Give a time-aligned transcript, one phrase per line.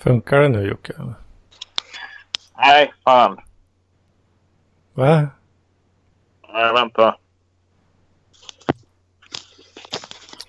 [0.00, 0.92] Funkar det nu Jocke?
[2.56, 3.40] Nej, fan.
[4.94, 5.28] Va?
[6.52, 7.16] Nej, vänta.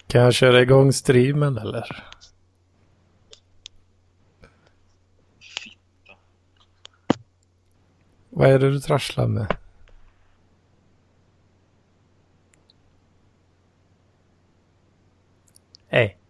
[0.07, 2.03] Kan jag köra igång streamen eller?
[8.29, 9.57] Vad är det du trasslar med?
[15.87, 16.20] Hej.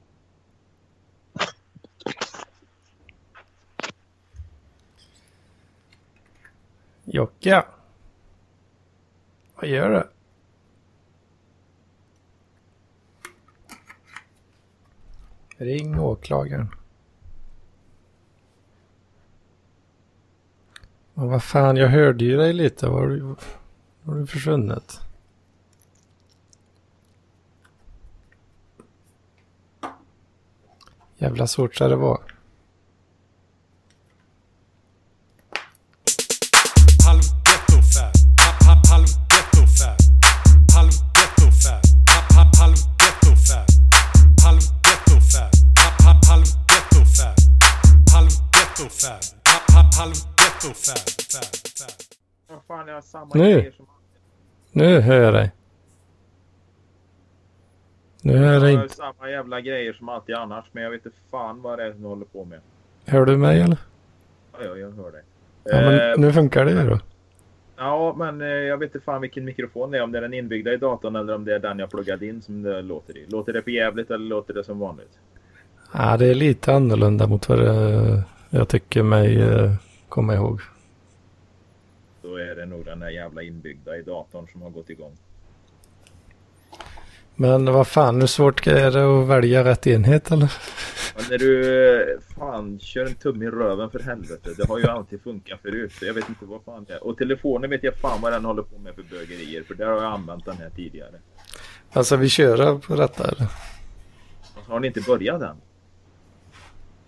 [7.13, 7.65] Jocke.
[9.55, 10.09] Vad gör du?
[15.65, 16.75] Ring åklagaren.
[21.13, 22.87] Men vad fan, jag hörde ju dig lite.
[22.87, 23.35] Var du,
[24.03, 24.99] var du försvunnit?
[31.17, 32.21] Jävla svårt ska det vara.
[52.91, 53.39] Jag har samma Nu.
[53.43, 53.85] grejer som...
[54.71, 55.51] Nu hör jag dig.
[58.23, 58.95] Nu hör jag dig inte.
[58.95, 60.65] samma jävla grejer som alltid annars.
[60.71, 62.59] Men jag vet inte fan vad det är som du håller på med.
[63.05, 63.77] Hör du mig eller?
[64.53, 65.21] Ja, ja, jag hör dig.
[65.63, 66.99] Ja, men Eh, nu funkar det ju då.
[67.77, 70.03] Ja, men eh, jag vet inte fan vilken mikrofon det är.
[70.03, 72.41] Om det är den inbyggda i datorn eller om det är den jag pluggade in
[72.41, 73.25] som det låter i.
[73.29, 75.19] Låter det för jävligt eller låter det som vanligt?
[75.93, 77.59] Ja, det är lite annorlunda mot vad
[78.49, 79.71] jag tycker mig eh,
[80.09, 80.61] komma ihåg.
[82.21, 85.17] Då är det nog den där jävla inbyggda i datorn som har gått igång.
[87.35, 90.53] Men vad fan, hur svårt är det att välja rätt enhet eller?
[91.15, 94.49] Men när du fan kör en tumme i röven för helvete.
[94.57, 95.91] Det har ju alltid funkat förut.
[95.91, 97.03] Så jag vet inte vad fan det är.
[97.03, 99.63] Och telefonen vet jag fan vad den håller på med för bögerier.
[99.63, 101.19] För där har jag använt den här tidigare.
[101.93, 103.47] Alltså vi kör på detta eller?
[104.67, 105.55] Har ni inte börjat än?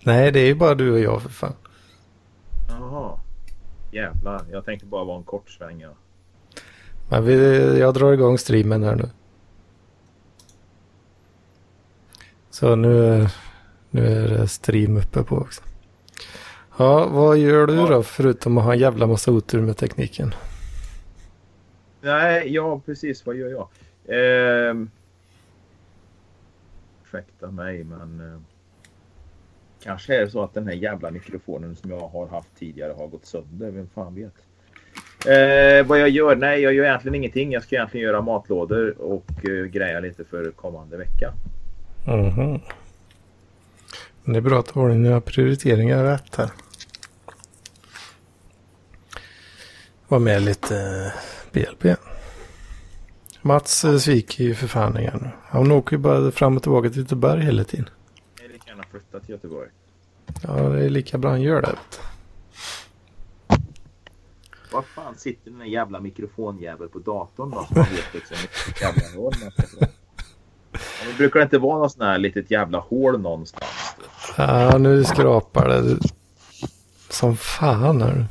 [0.00, 1.54] Nej, det är ju bara du och jag för fan.
[2.68, 3.18] Jaha.
[3.94, 4.44] Jävlar.
[4.50, 5.80] Jag tänkte bara vara en kort sväng.
[5.80, 5.94] Ja.
[7.08, 9.10] Men vi, jag drar igång streamen här nu.
[12.50, 13.26] Så nu,
[13.90, 15.62] nu är det stream uppe på också.
[16.78, 20.34] Ja, vad gör du då förutom att ha en jävla massa otur med tekniken?
[22.00, 23.26] Nej, ja precis.
[23.26, 23.68] Vad gör jag?
[24.08, 24.90] Ehm...
[27.04, 28.20] Ursäkta mig men...
[28.20, 28.40] Eh...
[29.84, 33.06] Kanske är det så att den här jävla mikrofonen som jag har haft tidigare har
[33.06, 33.70] gått sönder.
[33.70, 34.34] Vem fan vet?
[35.26, 36.36] Eh, vad jag gör?
[36.36, 37.52] Nej, jag gör egentligen ingenting.
[37.52, 41.32] Jag ska egentligen göra matlådor och eh, greja lite för kommande vecka.
[42.06, 42.60] Mm -hmm.
[44.24, 46.50] Det är bra att du har dina prioriteringar rätt här.
[50.08, 51.12] Var med lite eh,
[51.52, 51.98] BLP.
[53.42, 55.28] Mats eh, sviker ju för fan igen.
[55.46, 57.88] Han åker ju bara fram och tillbaka till Göteborg hela tiden.
[58.36, 59.68] Jag vill lika gärna flytta till Göteborg.
[60.42, 61.76] Ja, det är lika bra han gör det.
[64.72, 67.66] Var fan sitter den där jävla mikrofonjäveln på datorn då?
[67.68, 69.86] Så man vet liksom vilket jävla hål man ska dra.
[70.72, 73.96] Ja, men brukar det inte vara något sånt här litet jävla hål någonstans?
[74.36, 75.98] Ja, nu skrapar det.
[77.10, 78.24] Som fan är du.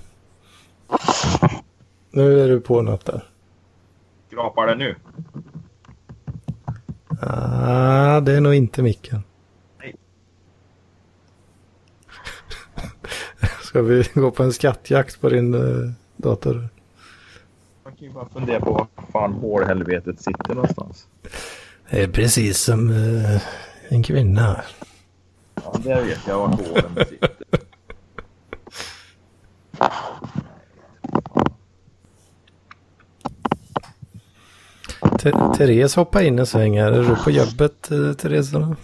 [2.11, 3.29] Nu är du på något där.
[4.27, 4.95] Skrapar det nu?
[7.21, 9.23] Ah, det är nog inte micken.
[9.79, 9.95] Nej.
[13.73, 16.69] Ska vi gå på en skattjakt på din eh, dator?
[17.83, 21.07] Man kan ju bara fundera på var fan hålhelvetet sitter någonstans.
[21.89, 23.41] Det är precis som eh,
[23.87, 24.63] en kvinna.
[25.55, 27.29] Ja, där vet jag var hålen sitter.
[35.19, 36.91] Te- Therese hoppa in en sväng här.
[36.91, 38.53] Är du på jobbet eh, Therese?
[38.53, 38.75] eller?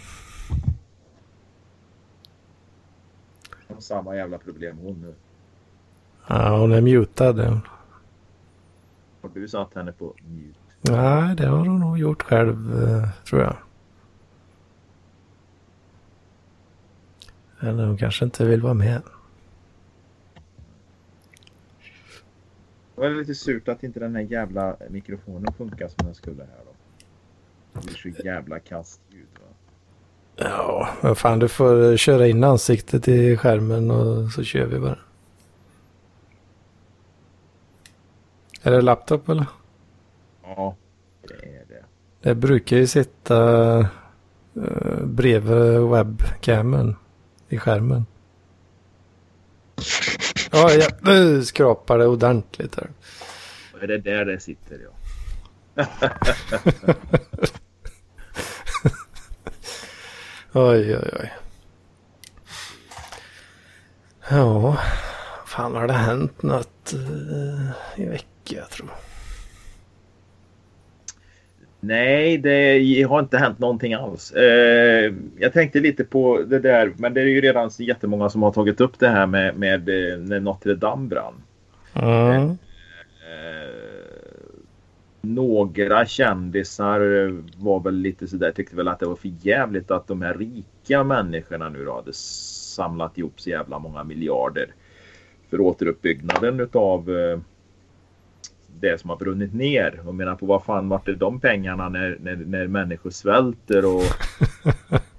[3.67, 5.13] Jag har samma jävla problem hon nu.
[6.27, 7.61] Ja, hon är mutad.
[9.21, 10.59] Har du satt henne på mute?
[10.81, 13.55] Nej, det har hon nog gjort själv eh, tror jag.
[17.59, 19.01] Eller hon kanske inte vill vara med.
[22.95, 26.61] Det var lite surt att inte den här jävla mikrofonen funkar som den skulle här
[26.65, 26.71] då.
[27.73, 29.38] Det blir så jävla kast ljud.
[30.41, 34.97] Ja, vad fan du får köra in ansiktet i skärmen och så kör vi bara.
[38.63, 39.45] Är det laptop eller?
[40.43, 40.75] Ja,
[41.27, 41.83] det är det.
[42.21, 46.95] Det brukar ju sitta uh, bredvid webcamen
[47.49, 48.05] i skärmen.
[50.51, 50.87] Ja, ja.
[51.01, 52.89] Nu skrapar det ordentligt här.
[53.73, 54.89] Och det är där det sitter ja.
[60.53, 61.33] Oj, oj, oj.
[64.29, 64.77] Ja,
[65.45, 68.89] fan har det hänt något eh, i veckan tror.
[71.79, 74.31] Nej, det har inte hänt någonting alls.
[74.31, 78.43] Eh, jag tänkte lite på det där, men det är ju redan så jättemånga som
[78.43, 81.43] har tagit upp det här med, med eh, när Notre Dame brann.
[81.93, 82.49] Mm.
[83.29, 83.68] Eh,
[85.21, 86.99] några kändisar
[87.63, 91.03] var väl lite sådär, tyckte väl att det var för jävligt att de här rika
[91.03, 94.73] människorna nu då hade samlat ihop så jävla många miljarder
[95.49, 97.39] för återuppbyggnaden utav eh,
[98.79, 100.01] det som har brunnit ner.
[100.05, 104.03] Och menar på vad fan vart är de pengarna när, när, när människor svälter och.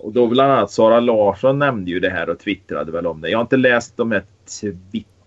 [0.00, 3.30] Och då bland annat Sara Larsson nämnde ju det här och twittrade väl om det.
[3.30, 4.22] Jag har inte läst de här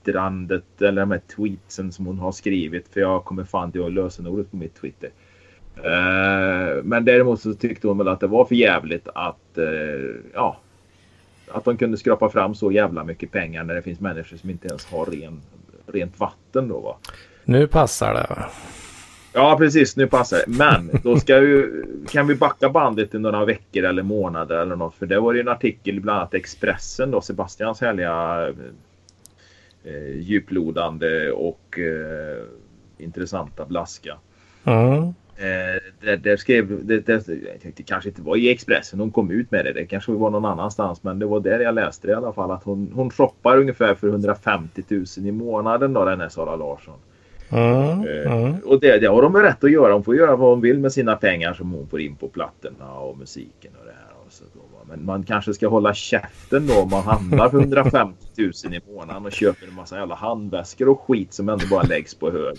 [0.06, 3.94] twittrandet eller de här tweetsen som hon har skrivit för jag kommer fan till att
[3.94, 5.10] lösenordet på mitt Twitter.
[5.78, 9.66] Eh, men däremot så tyckte hon väl att det var för jävligt att eh,
[10.34, 10.57] ja,
[11.52, 14.68] att de kunde skrapa fram så jävla mycket pengar när det finns människor som inte
[14.68, 15.42] ens har ren,
[15.88, 16.98] rent vatten då va.
[17.46, 18.46] Nu passar det.
[19.34, 20.44] Ja precis, nu passar det.
[20.48, 24.96] Men då ska ju, kan vi backa bandet i några veckor eller månader eller något.
[24.96, 28.48] För det var ju en artikel bland annat Expressen då, Sebastians härliga
[29.86, 32.44] eh, djuplodande och eh,
[32.98, 34.18] intressanta blaska.
[34.64, 35.14] Mm.
[35.38, 37.28] Eh, där, där skrev, det, det,
[37.76, 39.74] det kanske inte var i Expressen hon kom ut med det.
[39.74, 41.04] Det kanske var någon annanstans.
[41.04, 42.52] Men det var där jag läste det i alla fall.
[42.52, 47.00] Att hon, hon shoppar ungefär för 150 000 i månaden då den här Sara Larsson.
[47.50, 48.08] Mm.
[48.08, 48.56] Eh, Mm.
[48.66, 49.94] Och det, det har de väl rätt att göra.
[49.94, 52.94] Hon får göra vad hon vill med sina pengar som hon får in på plattorna
[52.94, 54.26] och musiken och det här.
[54.26, 54.75] Och så då, va.
[54.90, 59.26] Men man kanske ska hålla käften då om man handlar för 150 000 i månaden
[59.26, 62.58] och köper en massa jävla handväskor och skit som ändå bara läggs på hög.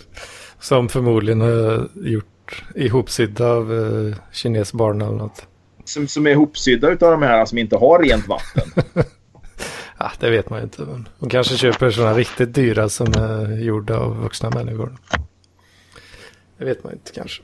[0.60, 5.46] Som förmodligen har gjort ihopsydda av uh, kinesbarn eller något.
[5.84, 8.84] Som, som är ihopsydda utav de här som inte har rent vatten.
[9.98, 10.82] Ja, det vet man ju inte.
[10.82, 14.96] Men de kanske köper sådana riktigt dyra som är gjorda av vuxna människor.
[16.58, 17.42] Det vet man inte kanske.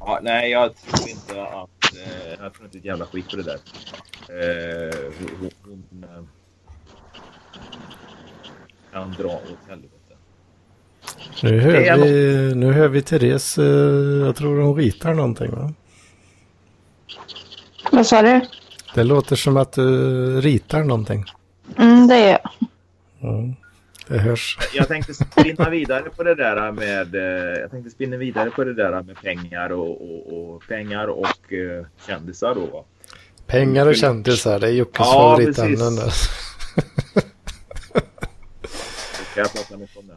[0.00, 1.79] Ja, nej, jag tror inte att...
[1.94, 3.58] Eh, jag tror inte ett jävla skit på det där.
[4.28, 6.24] Eh, hon, hon eh,
[8.92, 9.94] kan dra åt helvete.
[11.42, 13.58] Nu hör, vi, nu hör vi Therese.
[13.58, 13.64] eh,
[14.26, 15.72] jag tror hon ritar någonting va?
[17.92, 18.40] Vad sa du?
[18.94, 21.24] Det låter som att du ritar någonting.
[21.78, 22.50] Mm, det är jag.
[23.30, 23.54] Mm.
[24.10, 24.58] Det hörs.
[24.74, 27.14] Jag tänkte spinna vidare på det där med...
[27.14, 31.52] Eh, jag tänkte spinna vidare på det där med pengar och, och, och pengar och
[31.52, 32.84] eh, kändisar då.
[33.46, 35.96] Pengar och kändisar, det är Jockes Ja, favoritämnen.
[35.96, 36.12] där.
[39.36, 40.16] jag prata mycket om det.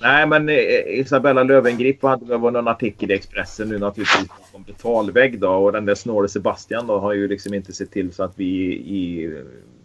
[0.00, 0.54] Nej, men eh,
[0.86, 5.84] Isabella Löwengrip hade var någon artikel i Expressen nu naturligtvis om betalvägg då och den
[5.84, 9.30] där snåle Sebastian då har ju liksom inte sett till så att vi i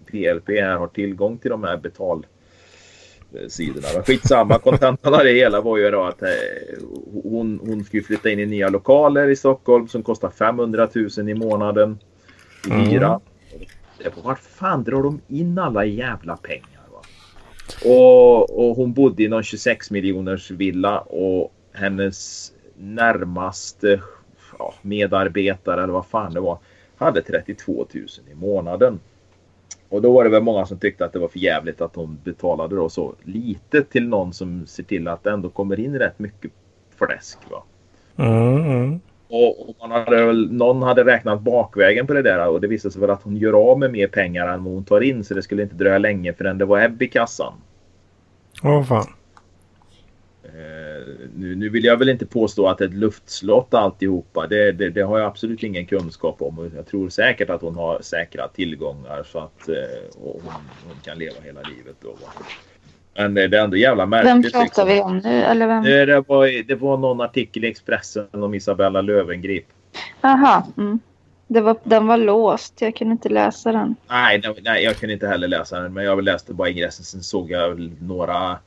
[0.06, 2.26] PLP här har tillgång till de här betal
[3.48, 3.88] sidorna.
[3.94, 6.30] Men skitsamma, kontentan av det hela var ju då att eh,
[7.24, 10.88] hon, hon skulle flytta in i nya lokaler i Stockholm som kostar 500
[11.18, 12.00] 000 i månaden
[12.68, 12.86] i Mm.
[12.86, 13.20] hyra.
[14.16, 16.82] På vart fan drar de in alla jävla pengar?
[16.94, 17.00] Va?
[17.92, 24.02] Och, och hon bodde i någon 26 miljoners villa och hennes närmaste
[24.60, 26.58] ja, medarbetare eller vad fan det var
[26.98, 29.00] hade 32 000 i månaden.
[29.90, 32.20] Och då var det väl många som tyckte att det var för jävligt att hon
[32.24, 36.20] betalade då så lite till någon som ser till att det ändå kommer in rätt
[36.20, 36.52] mycket
[36.98, 37.38] fläsk.
[37.52, 37.64] Va?
[38.18, 39.00] Mm, mm.
[39.28, 43.02] Och, och man hade någon hade räknat bakvägen på det där och det visade sig
[43.02, 45.42] väl att hon gör av med mer pengar än vad hon tar in så det
[45.42, 47.54] skulle inte dröja länge förrän det var ebb i kassan.
[48.64, 49.08] Åh fan.
[50.56, 54.48] Eh, nu, nu vill jag väl inte påstå att ett luftslott alltihopa.
[54.48, 56.72] Det, det, det har jag absolut ingen kunskap om.
[56.76, 59.76] Jag tror säkert att hon har säkra tillgångar så att eh,
[60.18, 60.42] hon,
[60.88, 61.96] hon kan leva hela livet.
[62.02, 62.16] Då?
[63.18, 64.54] Men det är ändå jävla Vem märkligt.
[64.54, 64.88] pratar liksom.
[64.88, 65.44] vi om nu?
[65.44, 65.78] Eller vem?
[65.86, 69.66] Eh, Det var, det var någon artikel i Expressen om Isabella Löwengrip.
[70.22, 70.64] Jaha.
[70.78, 71.00] Mm.
[71.48, 72.82] Det var, den var låst.
[72.82, 73.96] Jag kunde inte läsa den.
[74.10, 75.94] Nej, nej, jag kunde inte heller läsa den.
[75.94, 77.06] Men jag läste bara ingressen.
[77.06, 78.58] Sen såg jag några,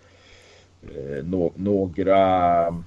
[0.83, 2.17] eh, nå- några
[2.67, 2.85] mm,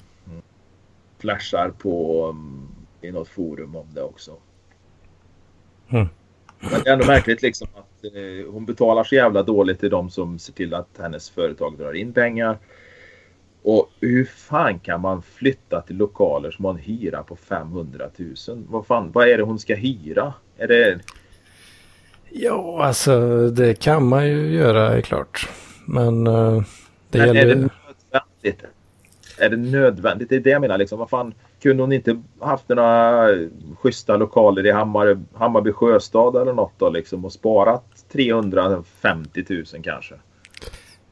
[1.20, 2.68] flashar på mm,
[3.02, 4.32] i något forum om det också.
[5.90, 6.08] Mm.
[6.60, 10.10] Men det är ändå märkligt liksom att eh, hon betalar så jävla dåligt till de
[10.10, 12.58] som ser till att hennes företag drar in pengar.
[13.64, 18.36] Och hur fan kan man flytta till lokaler som har en hyra på 500 000?
[18.70, 20.34] Vad fan, vad är det hon ska hyra?
[20.58, 21.00] Är det
[22.30, 25.50] Ja, alltså det kan man ju göra är klart.
[25.86, 26.62] Men eh,
[27.10, 27.52] det Men gäller...
[27.52, 27.70] är det
[28.44, 28.66] nödvändigt?
[29.38, 30.30] Är det nödvändigt?
[30.30, 30.78] Det är det jag menar.
[30.78, 31.00] Liksom.
[31.00, 33.28] Vad fan, kunde hon inte haft några
[33.80, 40.16] schyssta lokaler i Hammar, Hammarby sjöstad eller något då liksom och sparat 350 000 kanske?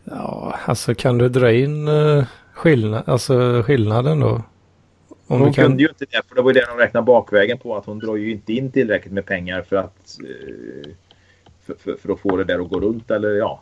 [0.04, 4.42] Ja, alltså kan du dra in uh, skillnad, alltså skillnaden då?
[5.28, 5.66] Om hon kan...
[5.66, 8.00] kunde ju inte det för det var ju det de räknade bakvägen på att hon
[8.00, 10.92] drar ju inte in tillräckligt med pengar för att eh,
[11.66, 13.62] för, för, för att få det där att gå runt eller ja.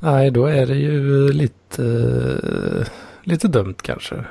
[0.00, 1.82] Nej, då är det ju lite,
[3.22, 4.24] lite dumt kanske.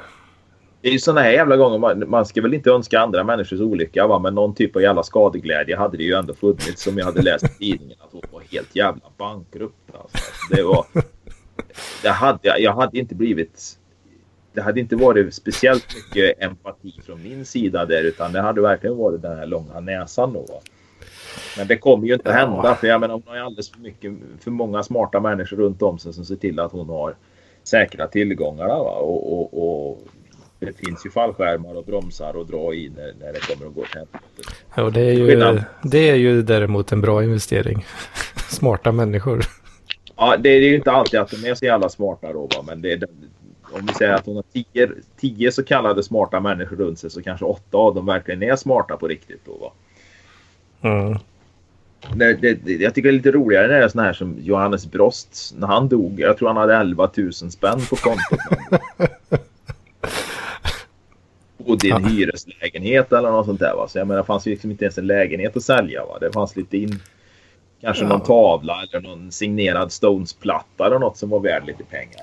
[0.81, 3.61] Det är ju sådana här jävla gånger man, man ska väl inte önska andra människors
[3.61, 7.05] olycka va men någon typ av jävla skadeglädje hade det ju ändå funnits som jag
[7.05, 9.91] hade läst i tidningen att hon var helt jävla bankrupt.
[9.93, 10.17] Alltså.
[10.49, 10.85] Det var...
[12.03, 13.79] Det hade, jag hade inte blivit...
[14.53, 18.97] Det hade inte varit speciellt mycket empati från min sida där utan det hade verkligen
[18.97, 20.39] varit den här långa näsan då.
[20.39, 20.61] Va?
[21.57, 22.35] Men det kommer ju inte Ja.
[22.35, 25.81] hända för jag menar hon har ju alldeles för mycket, för många smarta människor runt
[25.81, 27.15] om sig som ser till att hon har
[27.63, 28.75] säkra tillgångarna?
[28.75, 29.99] Och, och, och
[30.59, 33.81] det finns ju fallskärmar och bromsar och dra i när, när det kommer att gå
[33.81, 34.21] åt helvete.
[34.75, 35.63] Ja, det är ju, Skillnad.
[35.83, 37.85] det är ju däremot en bra investering.
[38.49, 39.43] Smarta människor.
[40.15, 42.63] Ja, det är ju inte alltid att de är så jävla smarta då va?
[42.67, 43.03] men det är,
[43.71, 44.89] om vi säger att hon har tio,
[45.19, 48.97] tio så kallade smarta människor runt sig så kanske åtta av dem verkligen är smarta
[48.97, 49.71] på riktigt då va.
[50.81, 51.17] Mm.
[52.15, 54.91] Det, det, jag tycker det är lite roligare när det är såna här som Johannes
[54.91, 56.19] Brost när han dog.
[56.19, 58.39] Jag tror han hade 11 000 spänn på kontot.
[61.57, 63.75] Bodde i en hyreslägenhet eller något sånt där.
[63.75, 63.87] Va?
[63.87, 66.05] Så jag menar det fanns ju liksom inte ens en lägenhet att sälja.
[66.05, 66.17] Va?
[66.19, 66.99] Det fanns lite in...
[67.81, 68.09] Kanske Ja.
[68.09, 72.21] någon tavla eller någon signerad Stones-platta eller något som var värd lite pengar.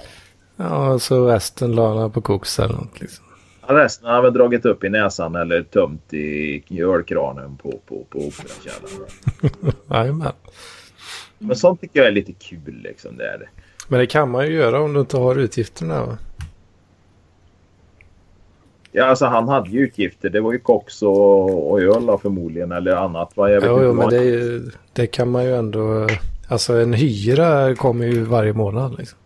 [0.56, 3.23] Ja, så resten la på koks eller något liksom.
[3.66, 9.08] Resten har väl dragit upp i näsan eller tömt i ölkranen på, på, på Operakällaren.
[9.90, 10.32] Jajamän.
[11.38, 13.16] Men sånt tycker jag är lite kul liksom.
[13.16, 13.40] Det.
[13.88, 16.06] Men det kan man ju göra om du inte har utgifterna.
[16.06, 16.18] Va?
[18.92, 20.30] Ja, alltså han hade ju utgifter.
[20.30, 23.36] Det var ju koks och, och öl förmodligen eller annat.
[23.36, 23.50] Va?
[23.50, 26.06] Jag vet Jo, inte jo, men det, ju, det kan man ju ändå...
[26.48, 29.18] Alltså en hyra kommer ju varje månad liksom.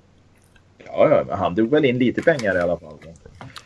[0.86, 2.94] Ja, ja, men han drog väl in lite pengar i alla fall.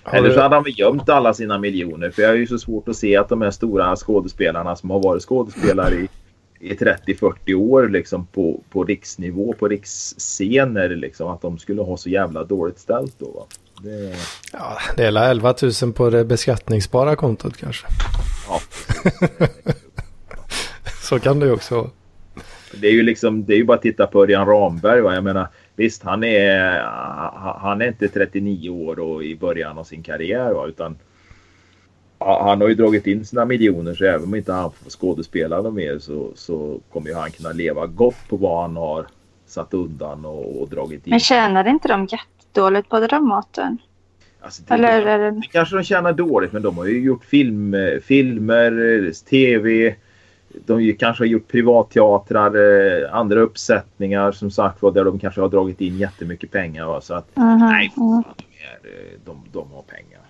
[0.02, 2.11] Har Eller så hade han väl gömt alla sina miljoner.
[2.11, 5.02] För jag är ju så svårt att se att de här stora skådespelarna som har
[5.02, 6.09] varit skådespelare i,
[6.61, 11.28] i 30-40 år liksom på, på riksnivå, på riksscener liksom.
[11.28, 13.26] Att de skulle ha så jävla dåligt ställt då.
[13.26, 13.47] Va?
[13.82, 14.16] Det,
[14.52, 17.87] Ja, det är la 11 000 på det beskattningsbara kontot kanske.
[18.49, 18.61] ja,
[21.02, 21.90] Så kan det ju också vara.
[22.80, 25.00] Det är ju liksom, det är ju bara att titta på Örjan Ramberg.
[25.00, 25.14] Va?
[25.14, 26.80] Jag menar, visst han är,
[27.58, 30.52] han är inte 39 år och i början av sin karriär.
[30.52, 30.66] Va?
[30.66, 30.96] Utan
[32.18, 35.74] han har ju dragit in sina miljoner så även om inte han får skådespela något
[35.74, 39.06] mer så, så kommer ju han kunna leva gott på vad han har
[39.46, 41.10] satt undan och, och dragit in.
[41.10, 43.78] Men tjänar inte de jättedåligt på Dramaten?
[44.40, 45.30] Alltså, det, Eller är det...
[45.30, 49.94] det kanske de tjänar dåligt men de har ju gjort film, filmer, tv.
[50.66, 55.49] De kanske har gjort privatteatrar, eh, andra uppsättningar som sagt var där de kanske har
[55.49, 56.87] dragit in jättemycket pengar.
[56.87, 57.00] Va?
[57.00, 60.21] Så att Mhm, nej, fan, de, är, eh, de, de har pengar.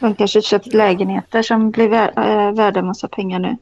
[0.00, 3.56] De kanske köpt lägenheter som blir äh, värda en massa pengar nu.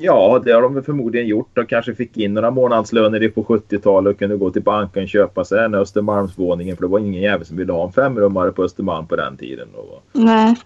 [0.00, 1.50] Ja, det har de förmodligen gjort.
[1.52, 5.44] De kanske fick in några månadslöner på 70-talet och kunde gå till banken och köpa
[5.44, 6.76] sig en Östermalmsvåningen.
[6.76, 9.68] För det var ingen jävel som ville ha en femrummare på Östermalm på den tiden.
[9.74, 10.00] Då?
[10.12, 10.56] Nej.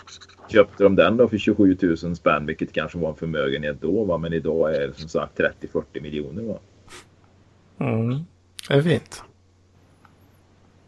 [0.53, 4.05] Köpte de den då för 27 000 spänn, vilket kanske var en förmögenhet då.
[4.05, 4.19] Va?
[4.19, 6.43] Men idag är det som sagt 30-40 miljoner.
[6.43, 6.59] Va?
[7.79, 8.25] Mm.
[8.69, 9.23] Det är fint.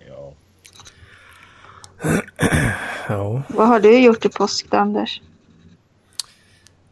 [0.09, 0.35] Ja.
[3.09, 3.43] Ja.
[3.49, 5.23] Vad har du gjort i påsk Anders?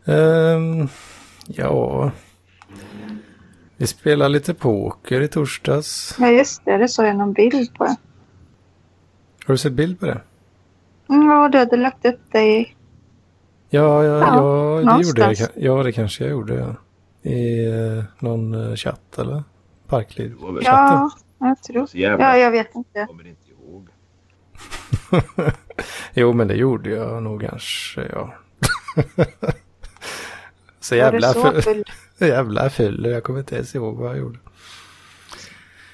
[0.04, 0.88] Ehm,
[1.46, 2.10] ja.
[3.76, 6.16] Vi spelade lite poker i torsdags.
[6.20, 7.84] Ja just det, det såg jag någon bild på.
[9.44, 10.20] Har du sett bild på det?
[11.12, 12.74] Mm, Ja, du hade lagt upp det i...
[13.70, 15.48] Ja, ja, Ja, ja det gjorde jag.
[15.54, 16.54] Ja, det kanske jag gjorde.
[16.54, 16.74] Ja.
[17.30, 19.42] I eh, någon eh, chatt eller?
[19.86, 20.36] Parkliv.
[20.62, 21.88] Ja, jag tror...
[21.92, 22.98] Ja, jag vet inte.
[22.98, 23.88] Jag kommer inte ihåg.
[26.14, 28.34] Jo, men det gjorde jag nog kanske, ja.
[30.80, 31.84] så jävla, så full?
[32.18, 33.04] jävla full.
[33.04, 34.38] Jag kommer inte ens ihåg vad jag gjorde.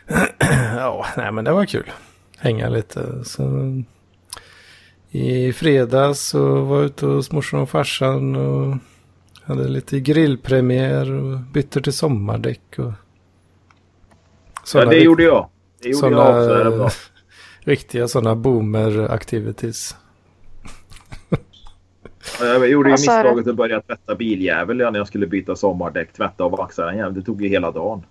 [0.76, 1.90] ja, nej men det var kul.
[2.38, 3.24] Hänga lite.
[3.24, 3.42] Så,
[5.10, 8.76] I fredags så var jag ute hos morsan och farsan och
[9.42, 12.78] hade lite grillpremiär och bytte till sommardäck.
[12.78, 12.92] Och Ja,
[14.64, 15.48] sådana det gjorde jag.
[15.82, 16.70] Det gjorde sådana, jag också.
[16.70, 16.90] Det bra.
[17.60, 19.96] Riktiga sådana boomer activities.
[22.40, 26.12] Jag gjorde ju misstaget att börja tvätta biljävel när jag skulle byta sommardäck.
[26.12, 27.14] Tvätta och vaxa den jäveln.
[27.14, 28.02] Det tog ju hela dagen.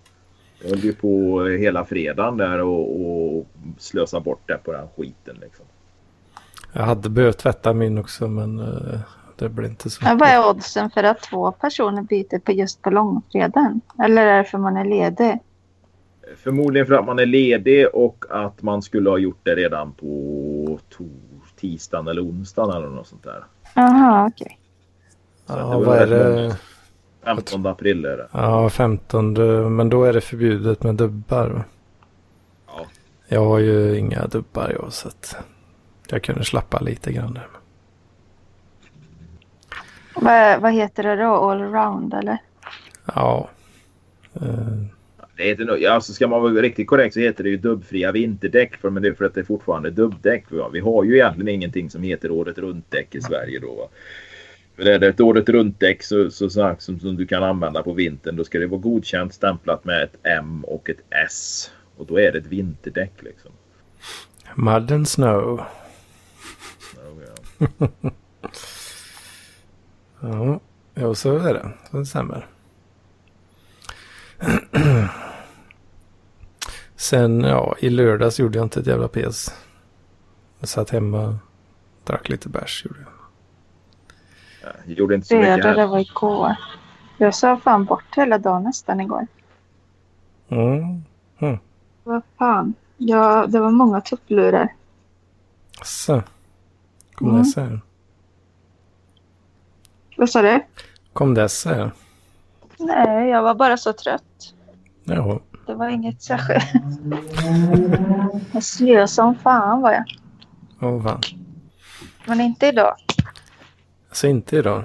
[0.62, 5.38] Jag höll ju på hela fredagen där och, och slösa bort det på den skiten
[5.42, 5.66] liksom.
[6.78, 9.00] Jag hade behövt tvätta min också men eh,
[9.36, 10.02] det blev inte så.
[10.06, 13.82] Ja, vad är oddsen för att två personer byter på just på långfredagen?
[14.04, 15.40] Eller är det för man är ledig?
[16.44, 20.80] Förmodligen för att man är ledig och att man skulle ha gjort det redan på
[21.60, 23.44] tisdagen eller onsdagen eller något sånt där.
[23.76, 24.60] Jaha, okej.
[25.46, 26.42] Så att Ja, det var vad är det?
[26.44, 26.56] långt.
[27.24, 28.28] 15 april är det.
[28.32, 29.34] Ja, 15
[29.76, 31.48] men då är det förbjudet med dubbar.
[31.50, 31.64] va?
[32.68, 32.86] Ja.
[33.28, 35.36] Jag har ju inga dubbar jag så att
[36.12, 37.48] jag kunde slappa lite grann där.
[40.16, 41.34] Vad, vad heter det då?
[41.36, 42.38] Allround eller?
[43.06, 43.50] Ja.
[44.34, 44.68] Eh,
[45.38, 48.12] Det heter nog, ja, alltså ska man vara riktigt korrekt så heter det ju dubbfria
[48.12, 48.76] vinterdäck.
[48.76, 50.52] För, men det är för att det är fortfarande dubbdäck.
[50.52, 50.70] Va?
[50.74, 53.76] Vi har ju egentligen ingenting som heter året runt-däck i Sverige då.
[53.76, 53.88] Va?
[54.76, 57.94] För är det ett året runt-däck så, så, så, som, som du kan använda på
[57.94, 61.72] vintern då ska det vara godkänt stämplat med ett M och ett S.
[61.98, 63.52] Och då är det ett vinterdäck liksom.
[64.56, 65.62] Mud and snow.
[70.20, 70.60] Ja,
[70.96, 71.72] jo, så är det.
[71.92, 72.48] Så det stämmer.
[76.96, 79.56] Sen, ja, i lördags gjorde jag inte ett jävla pes.
[80.60, 81.38] Jag satt hemma,
[82.04, 82.86] drack lite bärs.
[82.86, 83.10] Gjorde jag.
[84.64, 85.88] Ja, gjorde inte så mycket Fredag, det här.
[85.88, 86.56] var igår.
[87.18, 89.28] Jag sa fan bort hela dagen nästan igår.
[90.50, 91.04] Mm.
[92.04, 92.74] Vad fan.
[92.98, 94.74] Ja, det var många tupplurar.
[95.84, 96.24] Så.
[97.18, 97.82] Kom Mm.
[100.18, 100.60] Vad sa du?
[101.14, 101.90] Kom det sig?
[102.80, 104.54] Nej, jag var bara så trött.
[105.04, 105.40] Ja.
[105.66, 106.64] Det var inget särskilt.
[108.52, 110.04] Jag slös som fan var jag.
[110.82, 111.22] Åh fan.
[112.26, 112.96] Men inte idag.
[114.10, 114.84] Alltså inte idag.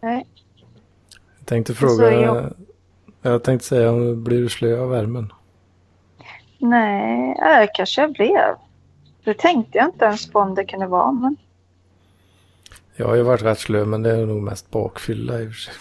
[0.00, 0.26] Nej.
[1.38, 2.12] Jag tänkte fråga.
[2.12, 2.52] jag-
[3.22, 5.32] Jag tänkte säga om du blir slö av värmen.
[6.58, 7.30] Nej,
[7.62, 8.54] äh, kanske jag blev.
[9.24, 11.12] Det tänkte jag inte ens på om det kunde vara.
[11.12, 11.36] Men
[12.98, 15.58] Jag har ju varit rätt slö men det är nog mest bakfylla i och för
[15.58, 15.74] sig.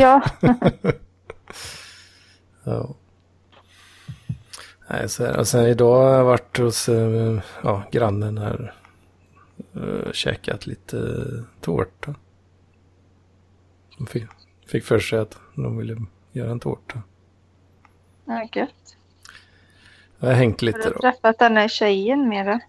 [0.00, 0.22] ja,
[2.64, 2.94] Ja.
[4.90, 5.38] Nej, så är det.
[5.38, 8.74] Och sen idag har jag varit hos eh, ja, grannen här.
[9.76, 12.14] Uh, käkat lite eh, tårta.
[13.98, 14.24] De fick,
[14.66, 15.96] fick för sig att de ville
[16.32, 17.02] göra en tårta.
[18.24, 18.96] ja gött.
[20.18, 21.00] Jag har hängt Har lite du då.
[21.00, 22.60] träffat den här tjejen mera?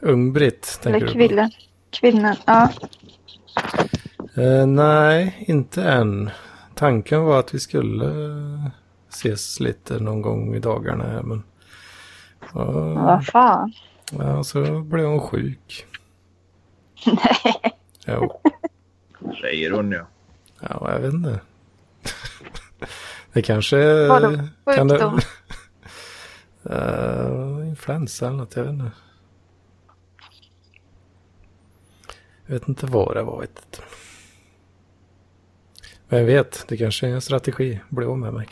[0.00, 1.18] Ung-Britt tänker Eller du på?
[2.00, 2.36] Kvinnan?
[2.46, 2.68] Ja.
[4.36, 6.30] Eh, nej, inte än.
[6.74, 8.66] Tanken var att vi skulle eh,
[9.08, 11.42] ses lite någon gång i dagarna här men...
[12.54, 13.72] Ja, Vad fan.
[14.12, 15.86] ja, så blev hon sjuk.
[17.06, 17.74] Nej.
[18.06, 18.40] Jo.
[19.40, 20.06] Säger hon ja.
[20.60, 21.40] Ja, jag vet inte.
[23.32, 24.06] Det kanske...
[24.08, 24.30] Vadå,
[24.76, 25.18] kan det- sjukdom?
[26.70, 28.90] Eh, influensa eller något, jag vet inte.
[32.46, 33.40] Jag vet inte vad det var.
[33.40, 33.82] Vet.
[36.08, 37.80] Vem vet, det kanske är en strategi.
[37.88, 38.48] Bli av med mig.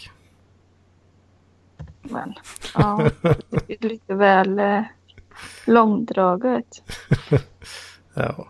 [2.02, 2.35] Men,
[2.74, 3.11] ja.
[3.50, 4.83] Det är lite väl eh,
[5.66, 6.83] långdraget.
[8.14, 8.48] Ja.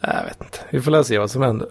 [0.00, 0.58] Jag vet inte.
[0.70, 1.68] Vi får se vad som händer.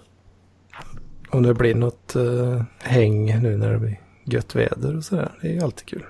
[1.30, 5.38] Om det blir något uh, häng nu när det blir gött väder och sådär.
[5.42, 6.06] Det är ju alltid kul.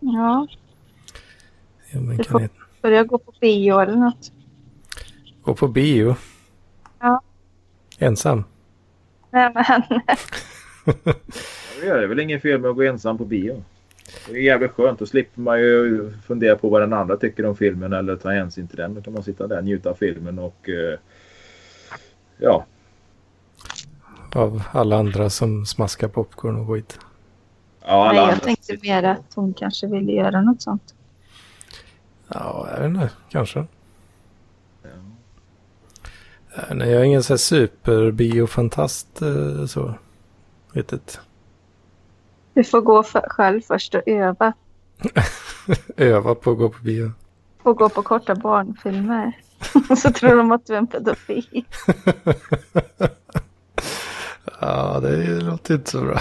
[0.00, 0.46] Ja,
[1.90, 2.54] Ja, man kan får- inte
[2.86, 4.32] börja gå på bio eller något.
[5.42, 6.16] gå på bio.
[7.00, 7.20] Ja.
[7.98, 8.44] Ensam.
[9.30, 9.82] Nej, men
[11.80, 13.64] Det är väl ingen fel med att gå ensam på bio.
[14.28, 14.98] Det är jävligt skönt.
[14.98, 18.68] Då slipper man ju fundera på vad den andra tycker om filmen eller ta hänsyn
[18.68, 18.94] till den.
[18.94, 20.98] Då kan man sitta där, njuta av filmen och eh,
[22.38, 22.66] ja,
[24.34, 26.98] Av alla andra som smaskar popcorn och skit.
[27.82, 28.44] ja alla nej, jag andra.
[28.44, 30.94] tänkte mer att hon kanske ville göra något sånt.
[32.28, 33.10] Ja, jag vet inte.
[33.28, 33.66] Kanske.
[34.82, 34.88] Ja.
[36.56, 39.94] Eh, Nej, jag är ingen så här superbiofantast eh, så.
[40.74, 40.98] Inte.
[42.54, 44.52] Du får gå för, själv först och öva.
[45.96, 47.12] Öva på att gå på bio.
[47.62, 49.32] Får gå på korta barnfilmer.
[49.96, 51.64] Så tror de att du är en pedofil.
[54.60, 56.18] Ja, det låter inte så bra.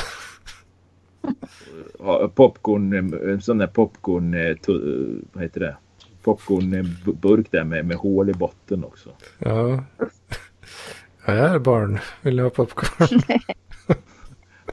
[2.35, 2.93] Popcorn,
[3.29, 4.55] en sån där popcorn, eh,
[5.33, 5.77] vad heter det?
[6.25, 9.09] Popcornburk där med, med hål i botten också.
[9.37, 9.83] Ja.
[11.25, 11.99] ja jag är barn.
[12.21, 13.21] Vill ni ha popcorn?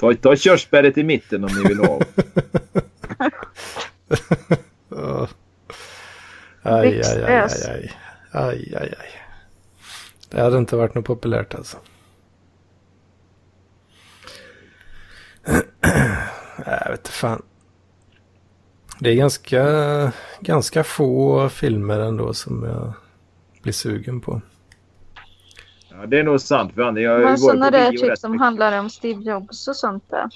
[0.01, 2.01] Ta, ta körsbäret i mitten om ni vill ha.
[6.65, 7.93] Aj, aj, aj, aj, aj.
[8.31, 9.23] Aj, aj, aj.
[10.31, 11.77] Det hade inte varit något populärt alltså.
[16.67, 17.43] Jag vet inte fan.
[18.98, 22.92] Det är ganska, ganska få filmer ändå som jag
[23.62, 24.40] blir sugen på.
[25.90, 26.72] Ja, det är nog sant.
[26.76, 28.44] Jag Men sådana där typ som mycket.
[28.44, 30.28] handlar om Steve Jobs och sånt där.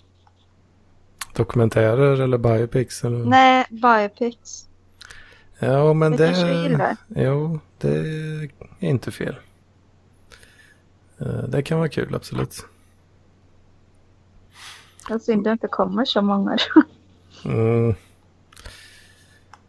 [1.34, 3.24] Dokumentärer eller biopics eller?
[3.24, 4.66] Nej, biopics.
[5.58, 6.26] Ja, men Det det...
[6.26, 6.96] kanske du gillar.
[7.08, 8.48] Jo, det är
[8.80, 9.36] inte fel.
[11.20, 12.66] Eh, Det kan vara kul, absolut.
[15.08, 16.56] Jag synd det inte kommer så många.
[17.44, 17.94] Mm,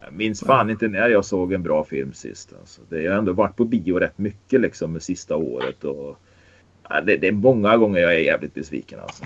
[0.00, 2.52] Jag minns fan inte när jag såg en bra film sist.
[2.60, 2.80] Alltså.
[2.88, 5.84] Det, jag har ändå varit på bio rätt mycket liksom det sista året.
[5.84, 6.18] Och,
[6.88, 9.24] ja, det, det är många gånger jag är jävligt besviken alltså.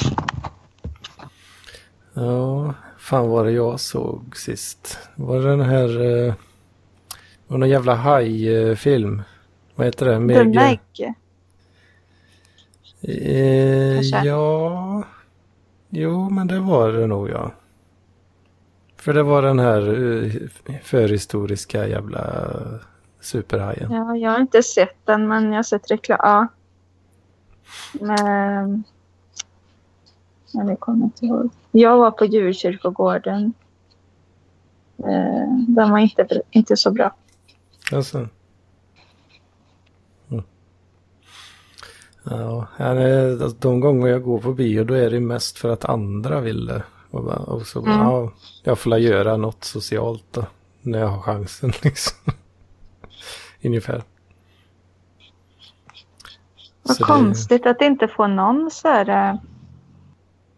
[2.14, 4.98] ja, fan var det jag såg sist?
[5.14, 5.88] Var det den här...
[6.00, 6.34] eh,
[7.46, 9.22] Var det någon jävla hajfilm?
[9.74, 10.12] Vad heter det?
[10.14, 10.54] The Meg...
[10.54, 10.80] Meg.
[13.00, 15.04] Eh, ja...
[15.94, 17.50] Jo, men det var det nog ja.
[19.02, 20.32] För det var den här eh,
[20.82, 22.54] förhistoriska jävla
[23.20, 23.92] superhajen.
[23.92, 26.18] Ja, jag har inte sett den men jag har sett reklam.
[26.22, 26.46] Ja.
[28.00, 28.84] Men...
[30.54, 31.50] Men det kommer inte ihåg.
[31.70, 33.52] Jag var på djurkyrkogården.
[34.98, 37.14] Eh, den var inte, inte så bra.
[37.92, 38.28] Alltså.
[40.30, 40.44] Mm.
[42.24, 42.66] Ja,
[43.58, 46.82] de gånger jag går på bio då är det mest för att andra vill det.
[47.12, 47.98] Och, bara, och så, Mm.
[47.98, 50.44] ja, jag får göra något socialt då.
[50.82, 52.32] När jag har chansen liksom.
[53.64, 54.02] Ungefär.
[56.82, 59.30] Vad Så det- konstigt att inte få någon så här...
[59.30, 59.36] eh,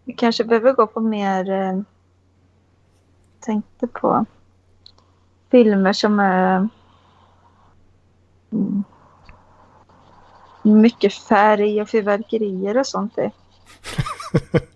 [0.04, 1.50] Vi kanske behöver gå på mer...
[1.50, 1.80] eh,
[3.40, 4.24] Tänkte på
[5.50, 6.68] filmer som är...
[8.52, 8.84] Mm,
[10.62, 13.18] mycket färg och fyrverkerier och sånt.
[13.18, 13.30] i.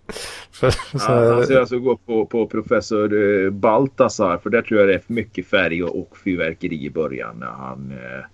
[0.59, 4.79] För, så, Ja, alltså jag ska gå på, på professor eh, Baltasar för där tror
[4.79, 8.25] jag det är mycket färg och, och fyrverkeri i början när han, eh,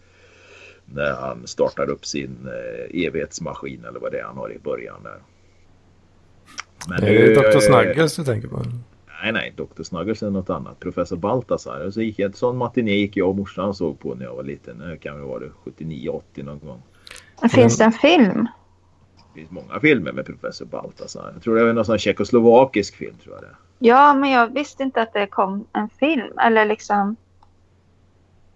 [0.85, 5.03] när han startar upp sin eh, evighetsmaskin eller vad det är han har i början
[5.03, 5.19] där.
[6.89, 7.55] Men det är nu, Dr.
[7.55, 8.63] eh, Snuggles du tänker på.
[9.23, 9.83] Nej, nej, Dr.
[9.83, 10.79] Snuggles är något annat.
[10.79, 11.91] Professor Baltasar.
[11.91, 14.79] Så gick, en sån matiné gick jag och morsan såg på när jag var liten.
[14.79, 16.81] Det kan väl vara det 79-80 någon gång.
[17.41, 18.47] Men Finns det en film?
[19.35, 21.31] Det finns många filmer med professor Baltasar.
[21.33, 23.55] Jag tror det är någon sån tjeckoslovakisk film tror jag det.
[23.79, 26.39] Ja, men jag visste inte att det kom en film.
[26.39, 27.15] Eller liksom...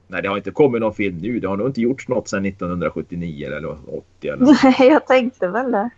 [0.08, 1.39] Nej, det har inte kommit någon film nu.
[1.39, 4.63] Det har nog inte gjorts något sedan 1979 eller 80 eller något.
[4.63, 5.89] Nej, jag tänkte väl det.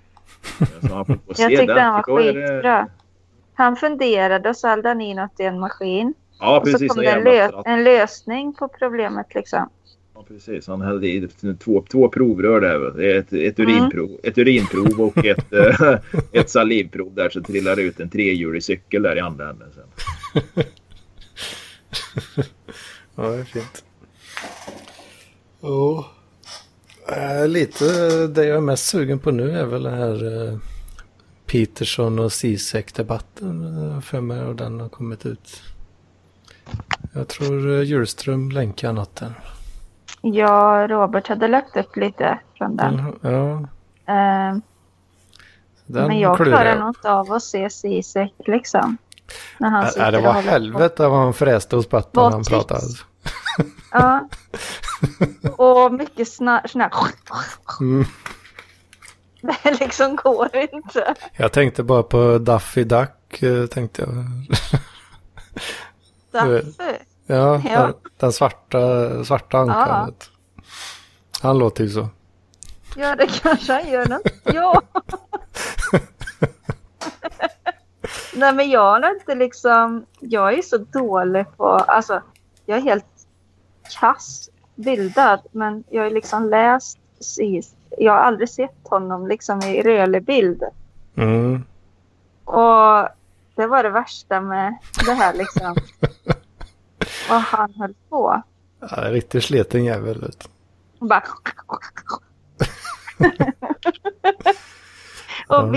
[0.88, 2.88] Så han se Jag tyckte den var är det- skitbra.
[3.54, 6.14] Han funderade och så hade han in något i en maskin.
[6.40, 6.92] Ja, Och så precis.
[6.92, 9.70] kom någon det en, lö en lösning på problemet liksom.
[10.14, 10.68] Ja, precis.
[10.68, 11.28] Han hällde i
[11.60, 13.02] två, två provrör där.
[13.18, 16.00] Ett, ett, urinprov, ett urinprov och ett, eh,
[16.32, 17.30] ett salivprov där.
[17.30, 19.70] Så trillar det ut en trehjulig cykel där i andra änden.
[19.76, 20.64] Sen.
[23.16, 23.84] Ja, det är fint.
[25.62, 26.06] Oh.
[27.08, 27.86] Äh, lite
[28.28, 30.58] det jag är mest sugen på nu är väl den här eh,
[31.46, 35.62] Peterson och Zizek debatten eh, för mig och den har kommit ut.
[37.14, 39.34] Jag tror eh, Hjulström länkar något där.
[40.22, 43.00] Ja, Robert hade lagt upp lite från den.
[43.00, 43.68] Mm, ja,
[44.06, 44.56] Eh,
[45.86, 48.98] den men jag klarar nog inte av att se Zizek liksom.
[49.58, 52.44] När han Äh, sitter det och var helvete vad han fräste hos patten när han
[52.44, 52.82] pratade.
[53.92, 54.28] Ja.
[55.58, 56.92] Och mycket sna- sån här...
[57.80, 58.06] Mm.
[59.64, 61.16] Det liksom går inte.
[61.38, 63.44] Jag tänkte bara på Daffy Duck.
[63.44, 64.10] eh, Tänkte jag.
[66.32, 66.98] Därför.
[67.36, 67.82] Ja, Ja.
[67.82, 69.62] Den, den svarta, svarta Ja.
[69.62, 70.30] ankaret.
[71.42, 72.08] Han låter ju så.
[72.96, 74.06] Ja, det kanske han gör.
[74.06, 74.22] något.
[74.44, 74.82] Ja.
[78.36, 80.06] Nej, men jag har inte liksom...
[80.20, 81.68] Jag är så dålig på...
[81.68, 82.22] Alltså,
[82.66, 83.06] jag är helt
[84.00, 85.40] kass bildad.
[85.52, 86.98] Men jag har liksom läst...
[87.98, 90.64] Jag har aldrig sett honom liksom i rörlig bild.
[91.18, 91.66] Mm.
[92.46, 93.08] Och
[93.56, 95.76] det var det värsta med det här liksom.
[97.32, 98.42] Vad han höll på.
[98.80, 100.22] Ja, en riktigt sliten jävel.
[100.22, 100.50] vet.
[101.00, 101.24] Och bara...
[105.48, 105.70] Och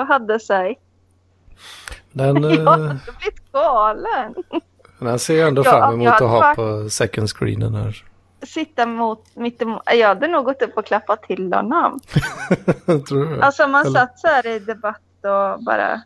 [0.00, 0.80] och hade sig.
[2.12, 4.34] Den, Jag eh, hade blivit galen.
[4.98, 8.04] den ser jag ändå Ja, fram emot att ha varit- på second screenen här.
[8.46, 9.82] Sitta mot, mitt emot.
[9.86, 12.00] Jag hade nog gått upp och klappat till honom.
[13.08, 13.40] tror du?
[13.40, 16.02] Alltså man Eller- satt så här i debatt och bara...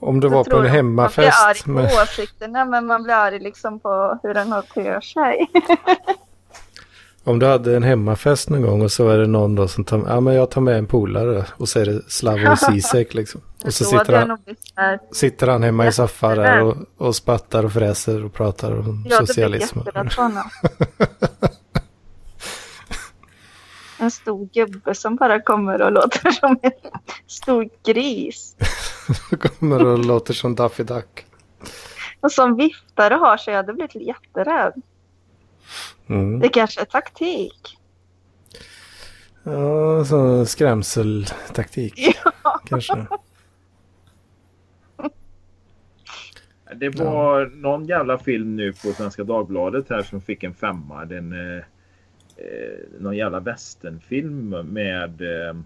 [0.00, 1.64] Om du var på en Man hemmafest.
[1.64, 5.50] blir arg på åsikterna men man blir arg liksom på hur han uppför sig.
[7.24, 10.04] Om du hade en hemmafest någon gång och så är det någon då som tar,
[10.06, 13.40] ja men jag tar med en polare och så är det Slavoj Zizek liksom.
[13.64, 14.38] Och så sitter han,
[15.12, 19.28] sitter han hemma i soffan där och, och spattar och fräser och pratar om blivit
[19.28, 19.78] socialism.
[24.00, 26.70] En stor gubbe som bara kommer och låter som en
[27.26, 28.56] stor gris.
[29.38, 31.26] Kommer och låter som Daffy Duck.
[32.20, 33.54] Och som viftar och har sig.
[33.54, 34.82] Jag hade blivit jätterädd.
[36.06, 36.40] Mm.
[36.40, 37.78] Det kanske är taktik.
[39.42, 42.60] Ja, så skrämseltaktik Ja.
[42.64, 43.06] kanske.
[46.74, 51.04] Det var någon jävla film nu på Svenska Dagbladet här som fick en femma.
[51.04, 51.56] Den, eh,
[52.36, 55.20] eh, någon jävla westernfilm med...
[55.20, 55.56] Eh,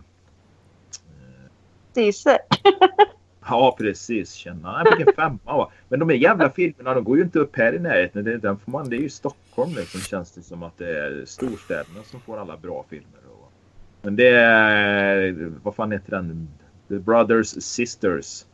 [1.94, 2.38] Dise.
[3.48, 4.68] ja precis, känna.
[4.68, 5.70] Han fick en femma va.
[5.88, 8.24] Men de här jävla filmerna de går ju inte upp här i närheten.
[8.24, 11.24] Det, den får man, det är ju Stockholm liksom känns det som att det är
[11.26, 13.20] storstäderna som får alla bra filmer.
[13.30, 13.52] Och,
[14.02, 15.52] men det är...
[15.62, 16.48] Vad fan heter den?
[16.88, 18.44] The Brothers Sisters.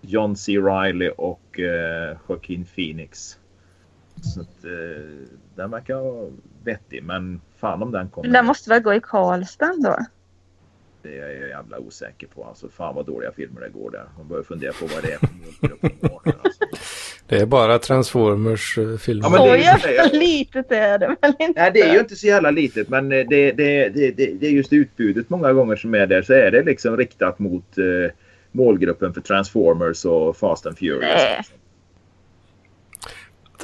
[0.00, 0.58] John C.
[0.58, 3.38] Reilly och eh, Joaquin Phoenix.
[4.22, 6.30] Så att, eh, den verkar
[6.64, 8.28] vettig men fan om den kommer.
[8.28, 9.96] Den måste väl gå i Karlstad då?
[11.04, 12.44] Det är jag jävla osäker på.
[12.44, 14.04] Alltså fan vad dåliga filmer det går där.
[14.18, 16.64] Man börjar fundera på vad det är för målgrupp alltså.
[17.26, 19.22] Det är bara Transformers-filmer.
[19.24, 20.18] Ja, men det Så jävla det.
[20.18, 21.60] litet är det väl inte?
[21.60, 24.46] Nej det är ju inte så jävla litet men eh, det, det, det, det, det
[24.46, 26.22] är just utbudet många gånger som är där.
[26.22, 27.84] Så är det liksom riktat mot eh,
[28.52, 31.02] målgruppen för Transformers och Fast and Furious.
[31.02, 31.42] Nej.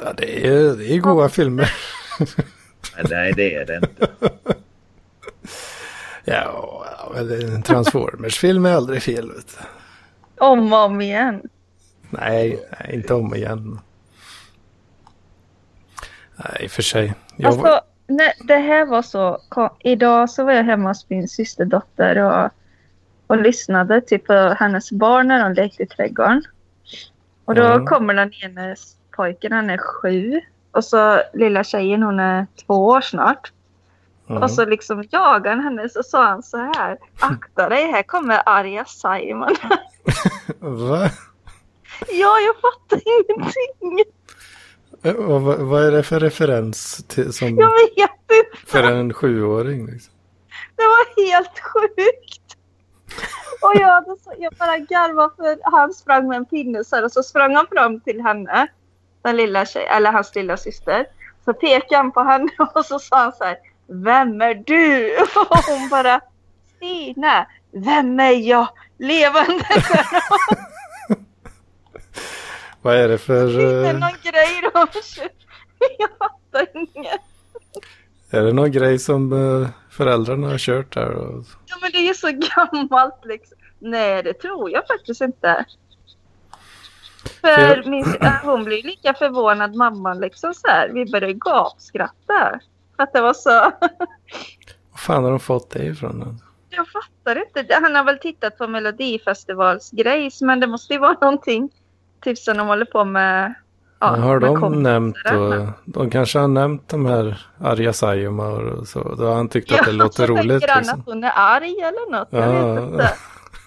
[0.03, 1.71] Ja, det, är, det är goda filmer.
[2.95, 4.07] Nej, Nej det är det inte.
[6.25, 9.31] Ja, men en Transformers-film är aldrig fel.
[9.31, 10.45] Vet du.
[10.45, 11.41] Om och om igen.
[12.09, 13.79] Nej, nej, inte om igen.
[16.35, 17.13] Nej, i och för sig.
[17.35, 19.39] Jag Alltså, nej, det här var så...
[19.79, 22.49] Idag så var jag hemma hos min systerdotter och,
[23.27, 26.43] och lyssnade typ på hennes barn när de lekte i trädgården.
[27.45, 27.85] Och då Mm.
[27.85, 28.75] kommer den ene
[29.15, 30.41] pojken, han är sju.
[30.71, 33.51] Och så lilla tjejen, hon är två år snart.
[34.31, 34.43] Mm.
[34.43, 36.97] Och så liksom jagade han henne så sa han så här.
[37.19, 39.55] Akta dig, här kommer arga Simon.
[40.59, 41.09] Va?
[42.07, 44.05] ja, jag fattar ingenting.
[45.03, 48.57] Eh, och vad, vad är det för referens till, som, Jag vet inte.
[48.65, 49.85] för en sjuåring?
[49.85, 50.13] Liksom?
[50.75, 52.57] Det var helt sjukt.
[53.61, 57.11] Och jag, så, jag bara garvade för han sprang med en pinne så här, och
[57.11, 58.67] så sprang han fram till henne.
[59.21, 61.05] Den lilla tjej, eller hans lilla syster.
[61.45, 63.57] Så pekade han på henne och så sa han så här.
[63.91, 65.17] Vem är du?
[65.49, 66.21] Och hon bara.
[66.75, 67.47] Stina.
[67.71, 68.67] Vem är jag?
[68.99, 69.65] Levande.
[72.81, 73.47] Vad är det för...
[73.47, 74.87] Det är eh, någon grej de.
[75.99, 77.21] Jag fattar inget.
[78.29, 81.11] Är det någon grej som eh, föräldrarna har kört där?
[81.11, 81.45] Och...
[81.65, 83.57] Ja men det är ju så gammalt liksom.
[83.79, 85.65] Nej det tror jag faktiskt inte.
[87.41, 90.89] För min, hon blev lika förvånad mamman liksom så här.
[90.89, 92.59] Vi började gapskratta.
[93.01, 93.71] Att det var så.
[94.91, 96.39] Vad fan har de fått det ifrån?
[96.69, 97.73] Jag fattar inte.
[97.81, 101.69] Han har väl tittat på Melodifestivalsgrejs men det måste ju vara någonting.
[102.23, 103.53] Typ som de håller på med.
[103.99, 108.87] Ja, har med de nämnt då, De kanske har nämnt de här Arja Saijonmaa och
[108.87, 109.15] så.
[109.15, 110.49] Då har han tyckt att det låter roligt.
[110.61, 110.99] tänker han Liksom.
[110.99, 112.27] att hon är arg eller något.
[112.31, 112.73] Jag Ja.
[112.73, 113.13] vet inte.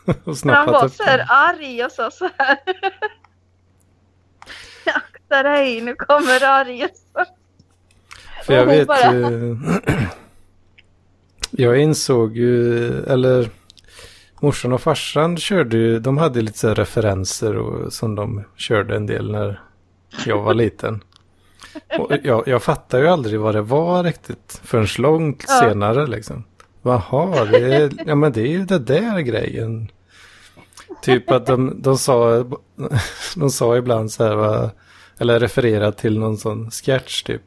[0.31, 2.59] och Men han var så här arg och sa så här.
[4.97, 6.89] Akta dig, nu kommer arg.
[8.45, 9.57] För jag vet bara- ju...
[11.51, 13.51] jag insåg ju, eller
[14.41, 18.97] morsan och farsan körde ju, de hade lite så här referenser och, som de körde
[18.97, 19.61] en del när
[20.27, 21.03] jag var liten.
[21.99, 25.61] Och jag, jag fattar ju aldrig vad det var riktigt förrän långt Ja.
[25.61, 26.45] senare liksom.
[26.83, 29.89] Jaha, det är, ja men det är ju det där grejen.
[31.03, 32.45] Typ att de, de sa,
[33.37, 34.71] de sa ibland så här, va,
[35.19, 37.43] eller refererat till någon sån sketch typ.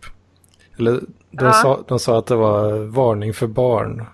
[0.80, 0.92] Eller
[1.32, 1.52] de, Ja.
[1.54, 4.06] sa, de sa att det var varning för barn.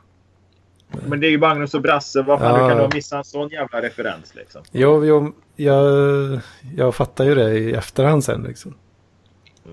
[1.08, 2.22] Men det är ju Magnus och Brasse.
[2.22, 2.68] Vad fan, Ja.
[2.68, 4.62] kan du ha missat en sån jävla referens liksom?
[4.72, 6.40] Jo, jo jag,
[6.76, 8.74] jag fattar ju det i efterhand sen liksom.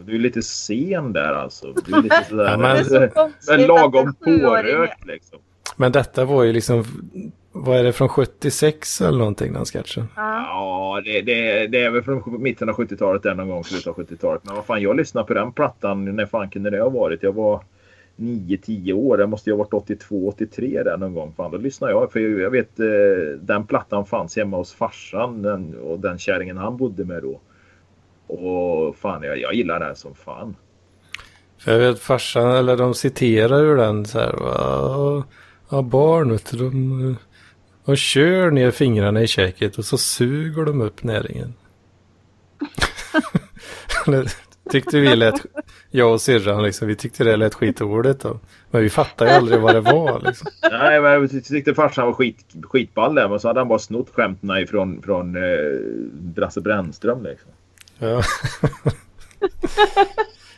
[0.05, 1.73] Du är lite sen där alltså.
[1.87, 2.45] Du är lite sådär.
[2.51, 5.39] Ja, men- Det är så konstigt men lagom pårökt liksom.
[5.77, 6.85] Men detta var ju liksom,
[7.53, 10.09] vad är det från 76 eller någonting den sketchen?
[10.17, 11.01] Ja.
[11.05, 14.43] Det, det, det är väl från mitten av 70-talet där någon gång, slutet av 70-talet.
[14.45, 16.17] Men vad fan, jag lyssnade på den plattan.
[16.17, 17.23] När fan kunde det ha varit?
[17.23, 17.63] Jag var
[18.17, 19.17] 9-10 år.
[19.17, 21.33] Det måste ju ha varit 82-83 där någon gång.
[21.37, 22.13] Fan, då lyssnade jag.
[22.13, 22.87] För jag, jag vet, eh,
[23.41, 27.41] den plattan fanns hemma hos farsan den, och den kärringen han bodde med då.
[28.27, 30.57] Och fan, jag, jag gillar den som fan.
[31.59, 34.35] För jag vet farsan, eller de citerar ur den så här.
[34.39, 35.25] Ja,
[35.71, 37.17] ja barnet, de,
[37.85, 41.55] de kör ner fingrarna i käket och så suger de upp näringen.
[44.71, 45.47] Tyckte vi lät,
[45.91, 48.41] jag och syrran liksom, vi tyckte det lät skitordet då.
[48.71, 50.49] Men vi fattade ju aldrig vad det var liksom.
[50.71, 53.29] Nej, men jag tyckte farsan var skit, skitball där.
[53.29, 55.43] Men så hade han bara snott skämten ifrån från, eh,
[56.13, 57.51] Brasse Brännström liksom.
[57.99, 58.23] Ja.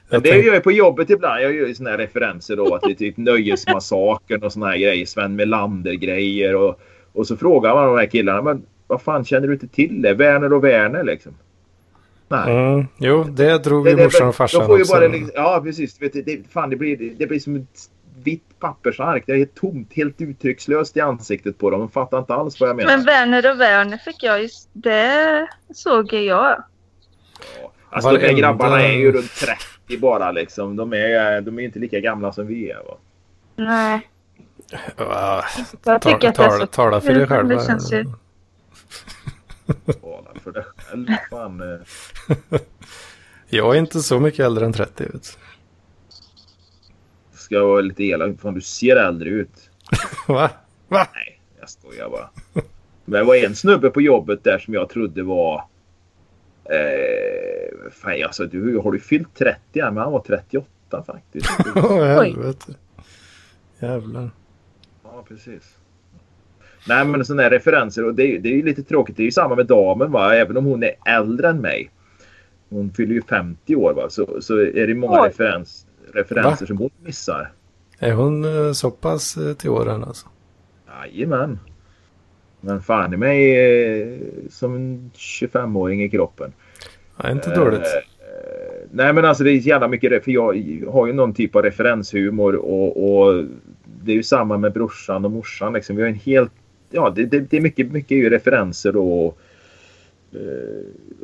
[0.09, 1.43] Men det gör jag på jobbet ibland.
[1.43, 2.75] Jag gör ju såna här referenser då.
[2.75, 5.07] Att det är typ Nöjesmassakern och såna här grejer.
[5.07, 6.55] Sven Melander-grejer.
[6.57, 6.81] Och,
[7.13, 8.43] och så frågar man de här killarna.
[8.43, 10.15] Men vad fan känner du inte till det?
[10.15, 11.33] Werner och Werner liksom.
[12.29, 12.57] Nej.
[12.57, 14.95] Mm, jo, det drog Det- ju det- morsan och farsan får ju också.
[14.95, 16.03] bara liksom, Ja precis.
[16.03, 17.79] Vet du, det, fan, det, blir, det blir som ett
[18.25, 19.23] vitt pappersark.
[19.27, 19.93] Det är helt tomt.
[19.93, 21.81] Helt uttryckslöst i ansiktet på dem.
[21.81, 22.97] De fattar inte alls vad jag menar.
[22.97, 24.49] Men Werner och Werner fick jag ju...
[24.73, 26.63] Det såg jag.
[27.91, 29.31] Alltså de här Varenda- grabbarna är ju runt
[29.87, 30.77] 30 bara liksom.
[30.77, 32.77] De är, de är inte lika gamla som vi är.
[32.77, 32.97] Va?
[33.57, 34.09] Nej.
[34.97, 35.45] Ja,
[35.85, 37.49] Jag ta- tycker att det är tala, så tala för dig själv.
[37.49, 38.05] Det känns ju...
[39.87, 41.07] Tala för dig själv.
[41.31, 41.79] Fan, eh.
[43.49, 45.05] Jag är inte så mycket äldre än 30.
[45.05, 45.19] Vet du.
[47.39, 48.41] ska jag vara lite elak.
[48.41, 49.71] Fan, du ser äldre ut.
[50.29, 50.51] Va?
[50.89, 51.09] Va?
[51.15, 52.31] Nej, jag skojar bara.
[53.05, 55.65] Men det var en snubbe på jobbet där som jag trodde var...
[56.65, 59.95] Eh, fan, alltså, du, har du fyllt 30 än?
[59.95, 60.67] Men han var 38
[61.07, 61.51] faktiskt.
[61.77, 62.75] Åh, helvete.
[63.79, 64.31] Jävlar.
[65.29, 65.77] Ja, precis.
[66.89, 68.05] Nej, men sådana här referenser.
[68.05, 69.17] Och det, är- det är ju lite tråkigt.
[69.17, 70.13] Det är ju samma med damen.
[70.13, 70.35] Va?
[70.35, 71.91] Även om hon är äldre än mig.
[72.69, 73.95] Hon fyller ju 50 år.
[73.95, 74.11] Va?
[74.11, 76.67] Så, så är det många referens, referenser Va?
[76.67, 77.53] som hon missar.
[77.99, 80.27] Är hon eh, så pass eh, till åren alltså?
[81.15, 81.59] Jajamän.
[82.61, 83.57] Men fan i mig
[84.03, 84.19] eh,
[84.51, 86.53] som en 25-åring i kroppen.
[87.23, 87.81] Ja, inte dåligt.
[87.81, 87.87] eh,
[88.91, 90.25] nej men alltså det är jävla mycket.
[90.25, 90.47] För jag
[90.93, 92.55] har ju någon typ av referenshumor.
[92.57, 93.45] Och, och
[94.05, 95.73] det är ju samma med brorsan och morsan.
[95.73, 95.97] Liksom.
[95.97, 96.53] Vi har en helt...
[96.91, 99.39] Ja det, det, det är mycket, mycket ju referenser och...
[100.33, 100.41] eh,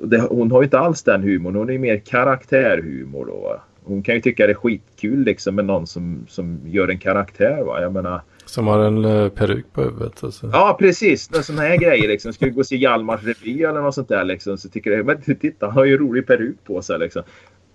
[0.02, 1.54] det, hon har ju inte alls den humorn.
[1.54, 3.60] Hon är ju mer karaktärhumor då.
[3.84, 7.62] Hon kan ju tycka det är skitkul liksom med någon som, som gör en karaktär.
[7.62, 7.82] Va?
[7.82, 8.20] Jag menar...
[8.44, 10.22] Som har en eh, peruk på huvudet.
[10.22, 10.50] Och så.
[10.52, 12.32] Ja precis, sådana här grejer liksom.
[12.32, 14.58] Ska vi gå och se Hjalmars revy eller något sånt där liksom.
[14.58, 17.22] Så tycker jag, men titta han har ju en rolig peruk på sig liksom.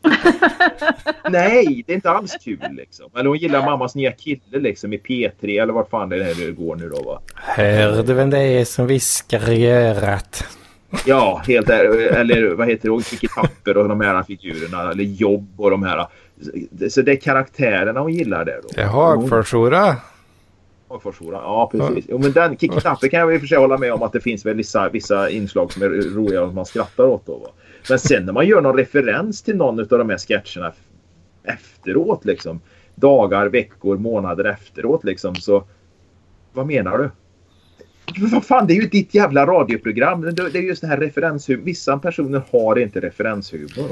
[1.30, 3.10] Nej, det är inte alls kul liksom.
[3.16, 6.52] Eller hon gillar mammas nya kille liksom i P3 eller vart fan det är det
[6.52, 7.22] går nu då va.
[7.36, 10.46] Hör du vem det är som viskar i örat?
[11.06, 13.04] Ja, helt Eller vad heter det?
[13.04, 14.92] Kikki Tapper och de här figurerna.
[14.92, 16.08] Eller Jobb och de här.
[16.89, 18.70] Så det är karaktärerna hon gillar där då.
[18.76, 19.96] Det är Hagforshora.
[20.88, 21.42] Hagforshoran.
[21.44, 22.06] Ja, precis.
[22.10, 24.13] Jo, men den Kikki Tapper kan jag i och för sig hålla med om att
[24.13, 27.26] det finns väl vissa, vissa inslag som är roliga och man skrattar åt.
[27.26, 27.50] Då, va?
[27.89, 30.74] Men sen när man gör någon referens till någon av de här sketcherna
[31.43, 32.62] efteråt liksom.
[32.96, 35.36] Dagar, veckor, månader efteråt liksom.
[35.36, 35.63] Så
[36.54, 37.12] vad menar du?
[38.28, 40.22] Vad fan, det är ju ditt jävla radioprogram.
[40.22, 41.63] Det är just det här referenshumor.
[41.63, 43.89] Vissa personer har inte referenshumor.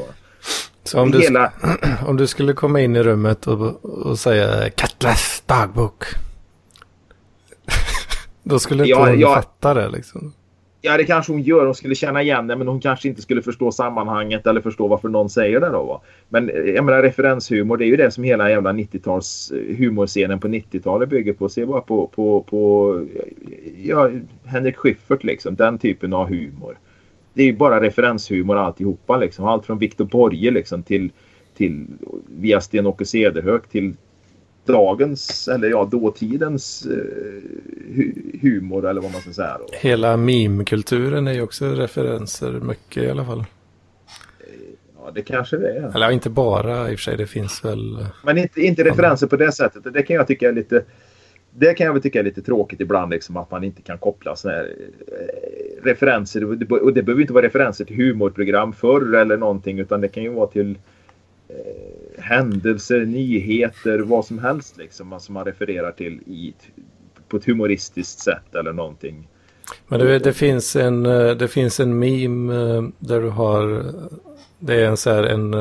[0.83, 1.53] Så om du, Hela...
[2.05, 6.03] om du skulle komma in i rummet och, och säga Katlas dagbok.
[8.43, 9.35] Då skulle inte Ja, hon ja.
[9.35, 10.33] fatta det liksom.
[10.83, 11.65] Ja, det kanske hon gör.
[11.65, 15.09] Hon skulle känna igen det, men hon kanske inte skulle förstå sammanhanget eller förstå varför
[15.09, 15.83] någon säger det då.
[15.83, 16.01] Va?
[16.29, 20.39] Men eh, jag menar referenshumor, det är ju det som hela jävla 90-tals eh, humorscenen
[20.39, 21.49] på 90-talet bygger på.
[21.49, 24.09] Se bara på, på, på eh, ja,
[24.45, 25.55] Henrik Schyffert liksom.
[25.55, 26.77] Den typen av humor.
[27.33, 29.45] Det är ju bara referenshumor alltihopa liksom.
[29.45, 31.11] Allt från Viktor Borge liksom till,
[31.57, 31.85] till
[32.27, 33.93] via Sten-Åke Cederhök till
[34.65, 36.91] dagens, eller ja, dåtidens eh,
[37.95, 39.57] hu- humor eller vad man ska säga.
[39.59, 39.65] Då.
[39.77, 43.45] Hela meme-kulturen är ju också referenser mycket i alla fall.
[45.03, 45.95] Ja, det kanske det är.
[45.95, 48.05] Eller inte bara i och för sig, det finns väl.
[48.25, 49.93] Men inte, inte referenser på det sättet.
[49.93, 50.83] Det kan jag tycka är lite...
[51.53, 54.35] Det kan jag väl tycka är lite tråkigt ibland liksom att man inte kan koppla
[54.35, 54.75] såna här
[55.07, 56.43] eh, referenser.
[56.43, 60.07] Och det, och det behöver inte vara referenser till humorprogram förr eller någonting utan det
[60.07, 60.77] kan ju vara till
[61.47, 61.55] eh,
[62.31, 66.53] händelser, nyheter, vad som helst liksom som man refererar till i,
[67.27, 69.27] på ett humoristiskt sätt eller någonting.
[69.87, 74.17] Men det, det, finns en, eh, det finns en meme eh, där du har, eh,
[74.59, 75.53] det är en så här en,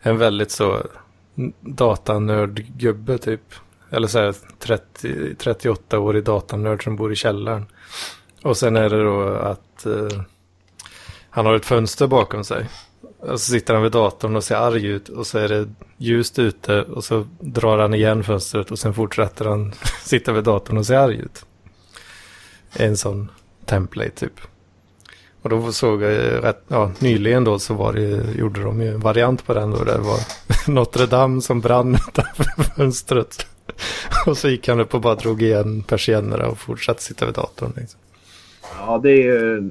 [0.00, 0.82] en väldigt så
[1.60, 3.54] datanördgubbe typ.
[3.90, 7.66] Eller så här 30, 38-årig datanörd som bor i källaren.
[8.42, 10.22] Och sen är det då att eh,
[11.30, 12.68] han har ett fönster bakom sig.
[13.28, 16.38] Och så sitter han vid datorn och ser arg ut och så är det ljust
[16.38, 19.72] ute och så drar han igen fönstret och sen fortsätter han
[20.02, 21.44] sitta vid datorn och se arg ut.
[22.72, 23.30] En sån
[23.66, 24.40] template typ.
[25.42, 29.00] Och då såg jag rätt, ja, nyligen då så var det, gjorde de ju en
[29.00, 29.84] variant på den då.
[29.84, 30.18] Där det var
[30.72, 33.46] Notre Dame som brann utanför fönstret.
[34.26, 37.72] Och så gick han upp och bara drog igen persiennerna och fortsatte sitta vid datorn.
[37.76, 38.00] Liksom.
[38.78, 39.70] Ja, det är ju...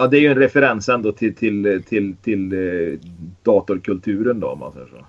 [0.00, 2.98] Ja, det är ju en referens ändå till, till, till, till eh,
[3.42, 5.06] datorkulturen då om man säger så.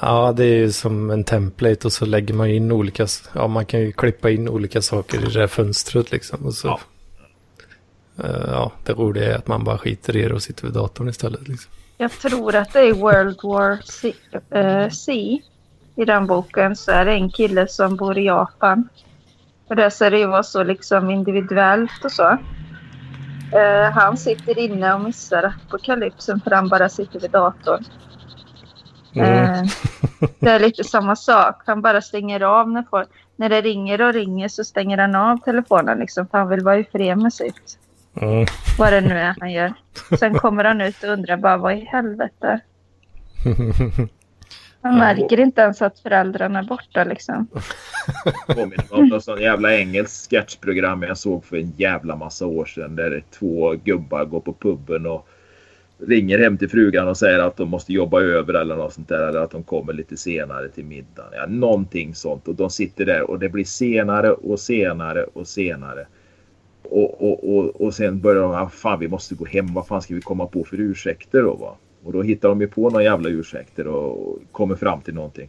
[0.00, 3.66] Ja, det är ju som en template och så lägger man in olika, ja man
[3.66, 6.46] kan ju klippa in olika saker i det där fönstret liksom.
[6.46, 6.80] Och så, Ja.
[8.24, 11.08] Eh, ja, det roliga är att man bara skiter i det och sitter vid datorn
[11.08, 11.48] istället.
[11.48, 11.72] Liksom.
[11.96, 14.12] Jag tror att det är World War C,
[14.50, 15.12] eh, C.
[15.96, 18.88] I den boken så är det en kille som bor i Japan.
[19.68, 22.38] Och där ska det ju vara så liksom individuellt och så.
[23.52, 27.84] Eh, han sitter inne och missar apokalypsen för han bara sitter vid datorn.
[29.14, 29.34] Mm.
[29.34, 29.62] Eh,
[30.40, 31.62] det är lite samma sak.
[31.66, 35.36] Han bara stänger av när, folk, när det ringer och ringer så stänger han av
[35.36, 37.78] telefonen liksom för han vill vara i fred med sitt.
[38.20, 38.46] Mm.
[38.78, 39.74] Vad det nu är han gör.
[40.18, 42.60] Sen kommer han ut och undrar bara vad i helvete.
[44.82, 47.46] Han märker inte ens att föräldrarna är borta liksom.
[48.46, 52.96] påminner om något sånt jävla engelskt sketchprogram jag såg för en jävla massa år sedan.
[52.96, 55.28] Där två gubbar går på puben och
[55.98, 59.28] ringer hem till frugan och säger att de måste jobba över eller något sånt där.
[59.28, 61.32] Eller att de kommer lite senare till middagen.
[61.32, 62.48] Ja, någonting sånt.
[62.48, 66.06] Och de sitter där och det blir senare och senare och senare.
[66.82, 69.74] Och, och, och, och sen börjar de, ah, fan vi måste gå hem.
[69.74, 71.54] Vad fan ska vi komma på för ursäkter då?
[71.54, 71.76] Va?
[72.04, 75.48] Och då hittar de ju på några jävla ursäkter och, kommer fram till någonting.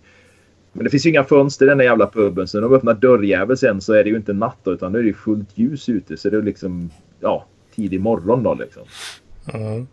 [0.74, 2.48] Men det finns ju inga fönster i den där jävla puben.
[2.48, 5.00] Så när de öppnar dörrjäveln sen så är det ju inte natt då, utan då
[5.00, 6.18] är det ju fullt ljus ute.
[6.18, 6.90] Så det är liksom,
[7.20, 7.46] ja,
[7.76, 8.84] tidig morgon då liksom.
[9.54, 9.88] Mm.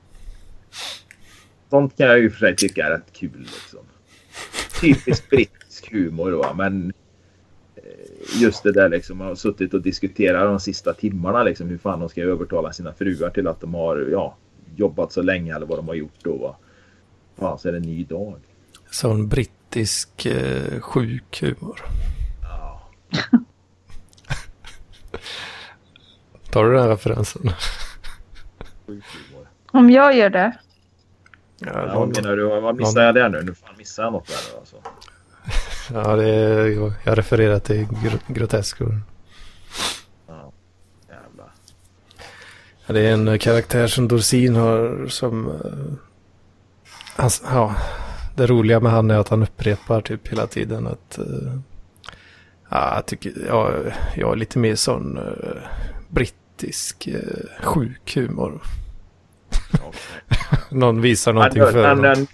[1.70, 3.80] Sånt kan jag ju för sig tycka är rätt kul liksom.
[4.80, 6.92] Typisk brittisk humor då, men
[7.76, 9.18] eh, just det där liksom.
[9.18, 12.92] Man har suttit och diskuterat de sista timmarna liksom hur fan de ska övertala sina
[12.92, 14.36] fruar till att de har, ja,
[14.78, 16.36] jobbat så länge eller vad de har gjort då.
[16.36, 16.56] Va?
[17.38, 18.40] Fan, så är det en ny dag.
[18.90, 21.80] Sån brittisk eh, sjuk humor.
[22.42, 22.88] Ja.
[26.50, 27.50] Tar du den referensen?
[29.70, 30.58] Om jag gör det.
[31.58, 32.44] Ja, Ja, någon- vad menar du?
[32.60, 33.42] Vad missade jag där nu?
[33.42, 34.76] Nu fan missade jag något där alltså.
[35.94, 36.66] ja det är,
[37.04, 39.00] jag refererar till gr- groteskor.
[40.26, 40.52] Ja.
[41.08, 41.50] Jävlar.
[42.16, 42.22] Ja,
[42.92, 45.48] det är en eh, karaktär som Dorsin har som...
[45.48, 45.94] eh,
[47.16, 47.74] hans, ja,
[48.36, 51.18] det roliga med han är att han upprepar typ hela tiden att...
[51.18, 51.58] eh,
[52.70, 53.32] ja, jag tycker...
[53.48, 53.72] Ja,
[54.16, 55.18] jag är lite mer sån
[56.08, 57.08] brittisk
[57.62, 58.60] sjuk humor.
[60.70, 62.02] Någon visar någonting för honom.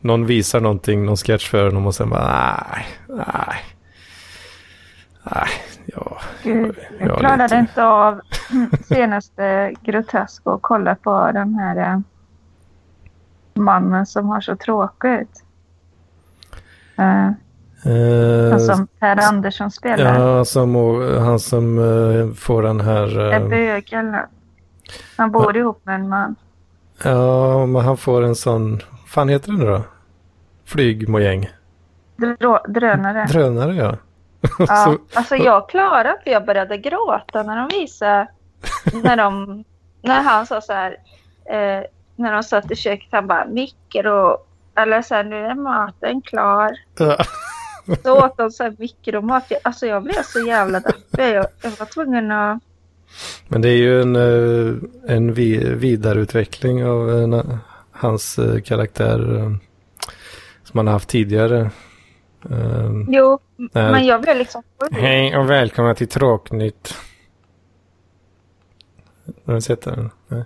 [0.00, 3.64] Någon visar någonting, någon sketch för honom och sen bara nej, nej.
[5.22, 5.48] Nej,
[5.86, 6.18] ja.
[6.42, 7.56] Gud, Ja, jag klarade lite.
[7.56, 8.20] inte av
[8.88, 11.98] senaste grotesk och kolla på den här eh,
[13.54, 15.42] mannen som har så tråkigt.
[16.98, 17.30] Uh,
[17.84, 20.20] Eh, han som Per Andersson spelar.
[20.20, 20.74] ja, som,
[21.18, 23.18] han som eh, får den här...
[23.18, 24.30] Är eh, bög eller något.
[25.16, 26.34] Han bor ihop med en man.
[27.04, 28.80] Ja, men han får en sån...
[29.06, 29.82] fan heter det nu då?
[30.64, 31.48] Flygmojäng.
[32.16, 33.26] Drå- drönare.
[33.26, 33.96] Drönare ja.
[34.58, 36.30] Ja, Så, alltså jag klarade inte.
[36.30, 38.28] Jag började gråta när de visade.
[39.02, 39.64] När, de,
[40.02, 40.90] när han sa så här.
[41.50, 41.82] Eh,
[42.16, 43.08] när de satt i köket.
[43.10, 44.36] Han bara mikro.
[44.76, 46.70] Eller så här, nu är maten klar.
[46.98, 47.16] ja.
[48.02, 49.44] Så åt de så här mikromat.
[49.48, 51.34] Jag- Alltså jag blev så jävla deppig.
[51.34, 52.58] Jag, jag var tvungen att...
[53.48, 54.74] Men det är ju en, eh,
[55.16, 57.58] en vi, vidareutveckling av en,
[57.92, 59.50] hans eh, karaktär eh,
[60.64, 61.70] som han har haft tidigare.
[62.50, 63.92] Eh, Jo, Nej.
[63.92, 64.62] men jag blev liksom.
[64.92, 66.94] Hej och välkomna till Tråknytt.
[69.46, 70.10] Har du sett den?
[70.28, 70.44] Nej.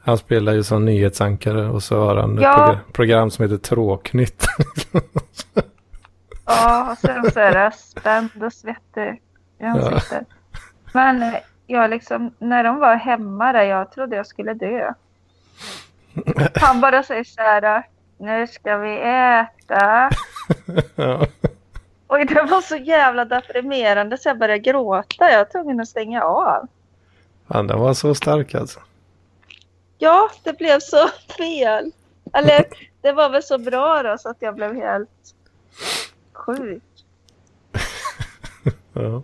[0.00, 2.72] Han spelar ju som nyhetsankare och så har han Ja.
[2.72, 4.46] ett progr- program som heter Tråknytt.
[6.46, 9.22] Ja, och sen så är det spänd och svettig
[9.60, 10.26] i ansiktet.
[10.92, 11.34] Men eh,
[11.66, 14.92] jag liksom, när de var hemma där, jag trodde jag skulle dö.
[16.54, 17.82] Han bara säger så här,
[18.18, 20.10] nu ska vi äta.
[20.96, 21.26] ja.
[22.06, 25.30] Och det var så jävla deprimerande så jag började gråta.
[25.30, 26.68] Jag var tvungen att stänga av.
[27.46, 28.80] Han den var så stark alltså.
[29.98, 31.92] Ja, det blev så fel.
[32.32, 32.64] Eller
[33.00, 35.34] det var väl så bra då så att jag blev helt
[36.32, 36.82] sjuk.
[38.92, 39.22] Ja.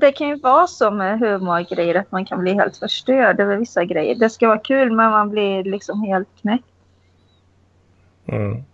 [0.00, 3.84] Det kan ju vara så med humorgrejer att man kan bli helt förstörd över vissa
[3.84, 4.14] grejer.
[4.14, 6.73] Det ska vara kul men man blir liksom helt knäckt.
[8.26, 8.64] Mm.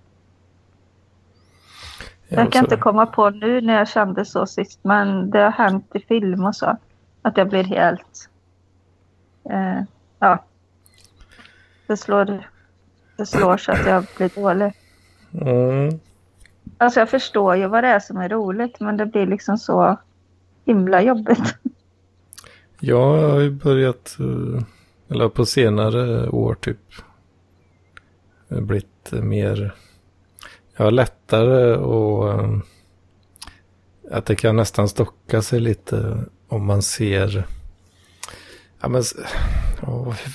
[2.28, 5.50] Jag kan så- inte komma på nu när jag kände så sist, men det har
[5.50, 6.76] hänt i film och så.
[7.22, 8.28] Att jag blir helt...
[9.50, 9.82] Eh,
[10.18, 10.44] ja.
[11.86, 12.48] Det slår,
[13.16, 14.72] det slår så att jag blir dålig.
[15.32, 16.00] Mm.
[16.78, 19.96] Alltså jag förstår ju vad det är som är roligt, men det blir liksom så
[20.64, 21.54] himla jobbigt.
[22.80, 24.62] Ja, jag har ju börjat, eh,
[25.08, 26.78] eller på senare år typ,
[28.50, 29.74] Eh, blivit mer,
[30.76, 32.58] ja lättare och eh,
[34.10, 37.46] att det kan nästan stocka sig lite om man ser,
[38.80, 39.02] ja men,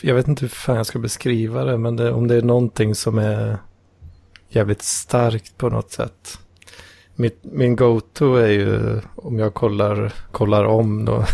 [0.01, 2.95] jag vet inte hur fan jag ska beskriva det, men det, om det är någonting
[2.95, 3.57] som är
[4.49, 6.39] jävligt starkt på något sätt.
[7.15, 11.25] Mitt, min go-to är ju om jag kollar, kollar om då,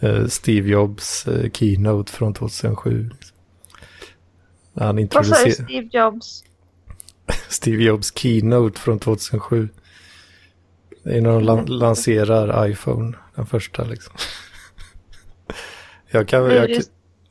[0.00, 3.10] eh, Steve Jobs keynote från 2007.
[4.74, 6.44] När han Vad sa du, introducerar Steve Jobs?
[7.48, 9.68] Steve Jobs keynote från 2007.
[11.02, 14.14] Det är när de lan- lanserar iPhone, den första liksom.
[16.10, 16.80] Jag kan, jag,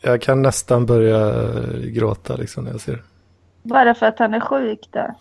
[0.01, 1.43] jag kan nästan börja
[1.87, 3.03] gråta liksom när jag ser det.
[3.63, 5.13] Bara för att han är sjuk där.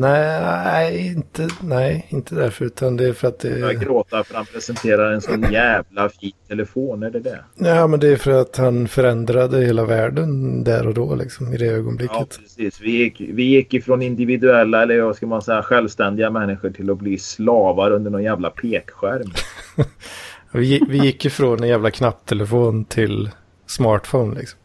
[0.00, 4.34] Nej, nej, inte, nej, inte därför, utan det är för att det Jag gråter för
[4.34, 7.02] han presenterar en sån jävla fin telefon.
[7.02, 7.44] Är det det?
[7.54, 11.56] Ja, men det är för att han förändrade hela världen där och då, liksom, i
[11.56, 12.38] det Ja, ögonblicket.
[12.40, 12.80] precis.
[12.80, 16.98] Vi gick, vi gick ifrån individuella, eller vad ska man säga, självständiga människor till att
[16.98, 19.30] bli slavar under någon jävla pekskärm.
[20.52, 23.30] Vi, gick- vi gick ifrån en jävla knapptelefon till
[23.66, 24.58] smartphone, liksom.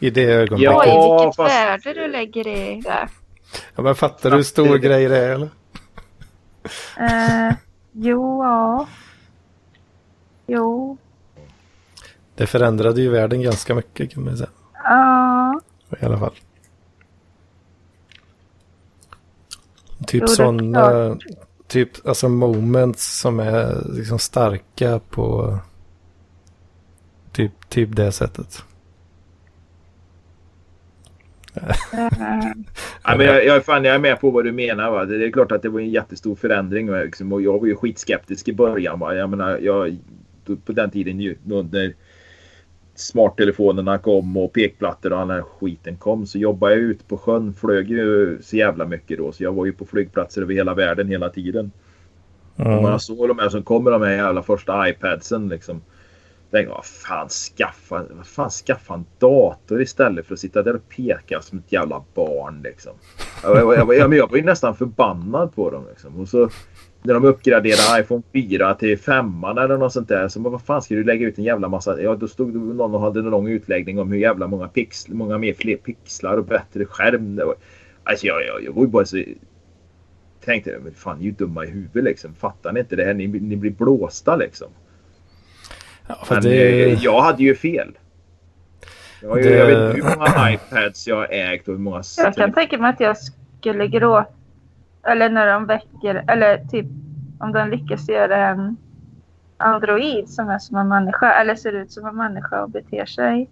[0.00, 0.74] I det ögonblicket.
[0.86, 3.08] Ja, vilket fast- värde du lägger i det.
[3.74, 5.48] Ja, men fattar du hur stor grej det är, eller?
[6.98, 7.54] Eh,
[7.92, 8.86] jo, ja.
[10.46, 10.96] Jo.
[12.34, 14.50] Det förändrade ju världen ganska mycket, kan man säga.
[14.84, 15.60] Ja.
[16.00, 16.34] I alla fall.
[20.06, 21.16] Typ sådana,
[21.66, 25.58] typ alltså moments som är liksom starka på
[27.32, 28.64] typ, typ det sättet.
[33.04, 34.90] Ja, men jag, jag, fan, jag är med på vad du menar.
[34.90, 35.04] Va?
[35.04, 36.90] Det är klart att det var en jättestor förändring.
[36.90, 38.98] va, Liksom, och jag var ju skitskeptisk i början.
[38.98, 39.14] Va?
[39.14, 39.96] Jag menar, jag,
[40.64, 41.94] på den tiden ju, när
[42.94, 47.18] smarttelefonerna kom och pekplattor och all den här skiten kom så jobbade jag ut på
[47.18, 47.54] sjön.
[47.54, 49.32] Flög ju så jävla mycket då.
[49.32, 51.70] Så jag var ju på flygplatser över hela världen hela tiden.
[52.56, 52.82] Och Mm.
[52.82, 55.80] när jag såg de här som kommer de här jävla första iPadsen liksom.
[56.54, 60.88] Tänkte vad fan skaffa, vad fan skaffa en dator istället för att sitta där och
[60.88, 62.92] peka som ett jävla barn liksom.
[63.42, 66.20] Jag, jag, jag, jag, jag var ju nästan förbannad på dem liksom.
[66.20, 66.48] Och så
[67.02, 70.28] när de uppgraderade iPhone 4 till 5 eller något sånt där.
[70.28, 72.02] Så vad fan ska du lägga ut en jävla massa.
[72.02, 75.16] Ja då stod det någon och hade en lång utläggning om hur jävla många pixlar,
[75.16, 77.36] många mer fler pixlar och bättre skärm.
[77.36, 77.54] Det var,
[78.04, 79.22] alltså jag, jag, jag var ju bara så
[80.44, 82.34] tänkte men fan ni är ju dumma i huvudet liksom.
[82.34, 83.14] Fattar ni inte det här?
[83.14, 84.68] Ni, ni blir blåsta liksom.
[86.06, 87.98] Ja, för Men det, eh, jag hade ju fel.
[89.22, 92.02] Jag, ju, Det- jag vet inte hur många iPads jag har ägt och hur många...
[92.18, 93.16] jag kan tänka mig att jag
[93.60, 94.26] skulle gråta.
[95.06, 96.86] Eller när de väcker, eller typ
[97.40, 98.76] om de lyckas göra en
[99.56, 103.50] android som är som en människa, eller ser ut som en människa och beter sig.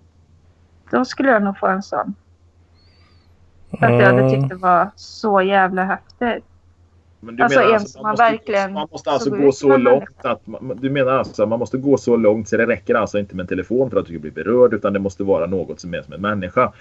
[0.90, 2.14] Då skulle jag nog få en sån.
[3.78, 6.44] För att jag hade tyckt det var så jävla häftigt.
[7.24, 9.52] Men du Alltså, menar en alltså, som man man måste, verkligen man måste alltså gå
[9.52, 10.46] så långt att...
[10.46, 13.42] Man, du menar alltså man måste gå så långt så det räcker alltså inte med
[13.44, 16.02] en telefon för att du ska bli berörd utan det måste vara något som är
[16.02, 16.72] som en människa.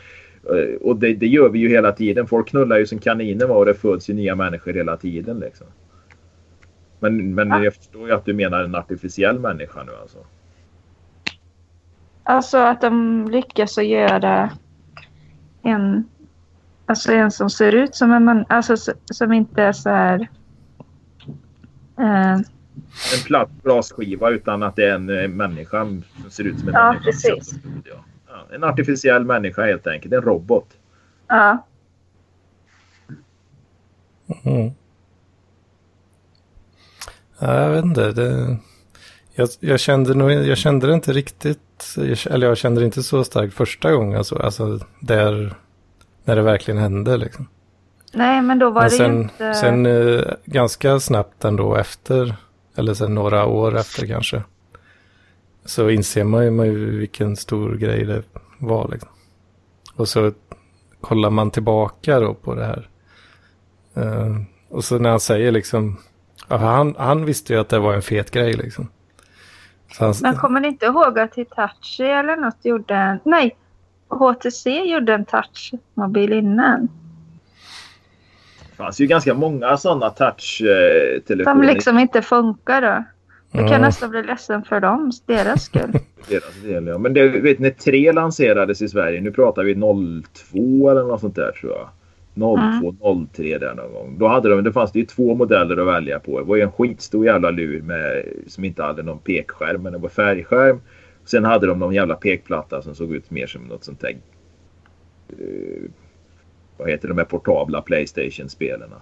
[0.44, 2.28] Eh, Och det, det gör vi ju hela tiden.
[2.28, 5.68] Folk knullar ju som kaniner och det föds ju nya människor hela tiden liksom.
[7.00, 7.64] Men, men Ja.
[7.64, 10.18] jag förstår ju att du menar en artificiell människa nu alltså.
[12.24, 14.50] Alltså att de lyckas att göra
[15.64, 16.04] en,
[16.92, 20.30] alltså en som ser ut som en man, alltså som inte är så här.
[22.00, 26.68] Eh, En platt glasskiva utan att det är en eh, människa som ser ut som
[26.68, 27.06] en Ja, människa.
[27.06, 27.54] precis.
[27.86, 28.46] Ja.
[28.56, 30.14] En artificiell människa helt enkelt.
[30.14, 30.68] En robot.
[31.28, 31.68] ja,
[34.46, 34.72] Mm.
[37.40, 38.12] Ja, jag vet inte.
[38.12, 38.58] Det,
[39.34, 43.04] jag, jag, kände nog, jag kände det inte riktigt, jag- eller jag kände det inte
[43.04, 44.18] så starkt första gången.
[44.18, 45.54] Alltså, alltså där,
[46.24, 47.48] när det verkligen hände liksom.
[48.14, 49.54] nej men då var Men det sen, ju inte.
[49.54, 52.36] sen eh, ganska snabbt ändå efter,
[52.76, 54.44] eller sen några år efter kanske.
[55.66, 58.24] Så inser man ju, man ju vilken stor grej det
[58.58, 59.10] var liksom.
[59.96, 60.32] Och så
[61.02, 62.90] kollar man tillbaka då på det här.
[63.94, 64.36] Eh,
[64.70, 65.98] och så när han säger liksom,
[66.48, 68.88] han, han visste ju att det var en fet grej liksom.
[70.00, 73.56] Han, Men kommer ni inte ihåg att Hitachi eller något gjorde en, nej,
[74.12, 76.90] HTC gjorde en touchmobil innan?
[78.82, 81.44] fanns ju ganska många sådana touch-telefoner.
[81.44, 83.04] Som liksom inte funkar då.
[83.52, 83.88] Jag kan Ja.
[83.88, 85.92] nästan bli ledsen för dem, deras skull.
[86.30, 86.98] deras del, ja.
[86.98, 91.36] Men det, vet, när 3 lanserades i Sverige, nu pratar vi 02 eller något sånt
[91.36, 91.88] där tror jag.
[92.34, 94.16] 02, 03 där någon gång.
[94.20, 96.40] Då hade de, det fanns det ju två modeller att välja på.
[96.40, 100.00] Det var ju en skitstor jävla lur med, som inte hade någon pekskärm, men det
[100.00, 100.82] var färgskärm.
[101.32, 104.18] Sen hade de någon jävla pekplatta som såg ut mer som något sånt där.
[105.30, 105.90] eh,
[106.78, 109.02] vad heter de här portabla Playstation-spelarna?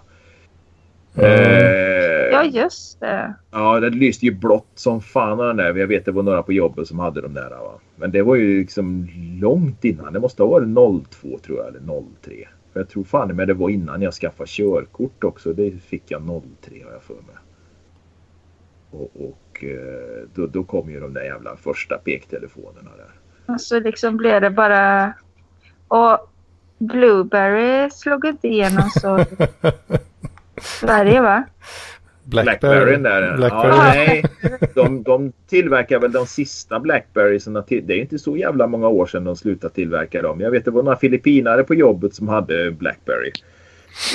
[1.14, 3.34] Eh, Ja, just det.
[3.50, 5.74] Ja, det lyste ju blått som fan av den där.
[5.74, 7.50] Jag vet det var några på jobbet som hade de där.
[7.50, 7.78] Va?
[7.96, 9.08] Men det var ju liksom
[9.40, 10.12] långt innan.
[10.12, 10.68] Det måste ha varit
[11.10, 11.80] 02 tror jag, eller
[12.22, 12.48] 03.
[12.72, 15.52] För jag tror fan men det var innan jag skaffade körkort också.
[15.52, 17.36] Det fick jag 03 har jag för mig.
[18.90, 23.58] Och, och eh, då, då kom ju de där jävla första pektelefonerna där.
[23.58, 25.12] Så liksom blev det bara...
[25.88, 26.30] Och
[26.78, 29.24] Blueberry slog inte igenom så...
[30.60, 31.44] Sverige va?
[32.24, 33.22] Blackberry där.
[33.22, 33.76] Ja, Blackberry.
[33.76, 34.24] nej,
[34.74, 37.62] de, de tillverkar väl de sista Blackberriesarna.
[37.62, 40.40] Till, det är inte så jävla många år sedan de slutade tillverka dem.
[40.40, 43.32] Jag vet det var några filippinare på jobbet som hade Blackberry.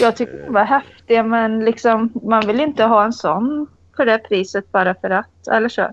[0.02, 4.18] Jag tyckte de var häftiga men liksom man vill inte ha en sån för det
[4.18, 5.48] priset bara för att.
[5.52, 5.90] Eller så.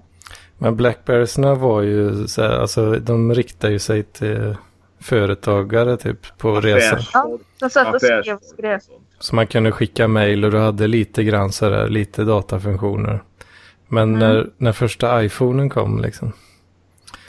[0.58, 4.56] Men Blackberriesna var ju så här, alltså de riktar ju sig till
[5.00, 6.98] företagare typ på resan.
[6.98, 7.42] Affärsfolk.
[7.60, 8.80] De satt och skrev och skrev.
[9.18, 13.22] Så man kunde skicka mail och du hade lite grann så där, lite datafunktioner.
[13.88, 14.18] Men Mm.
[14.18, 16.32] när, när första iPhonen kom liksom,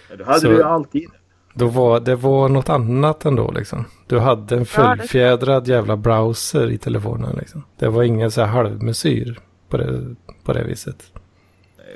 [0.10, 1.10] Ja, det hade Så- du ju alltid.
[1.54, 3.86] då var det var något annat ändå liksom.
[4.08, 7.64] Du hade en Ja, fullfjädrad jävla browser i telefonen liksom.
[7.78, 9.40] Det var ingen så här halvmesyr
[9.74, 11.12] på det, på det viset.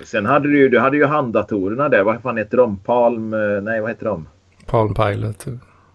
[0.05, 2.03] Sen hade du du hade ju handdatorerna där.
[2.03, 2.77] Vad fan heter de?
[2.77, 3.33] Palm...
[3.33, 4.27] eh, Nej, vad heter de?
[4.65, 5.45] Palm Pilot.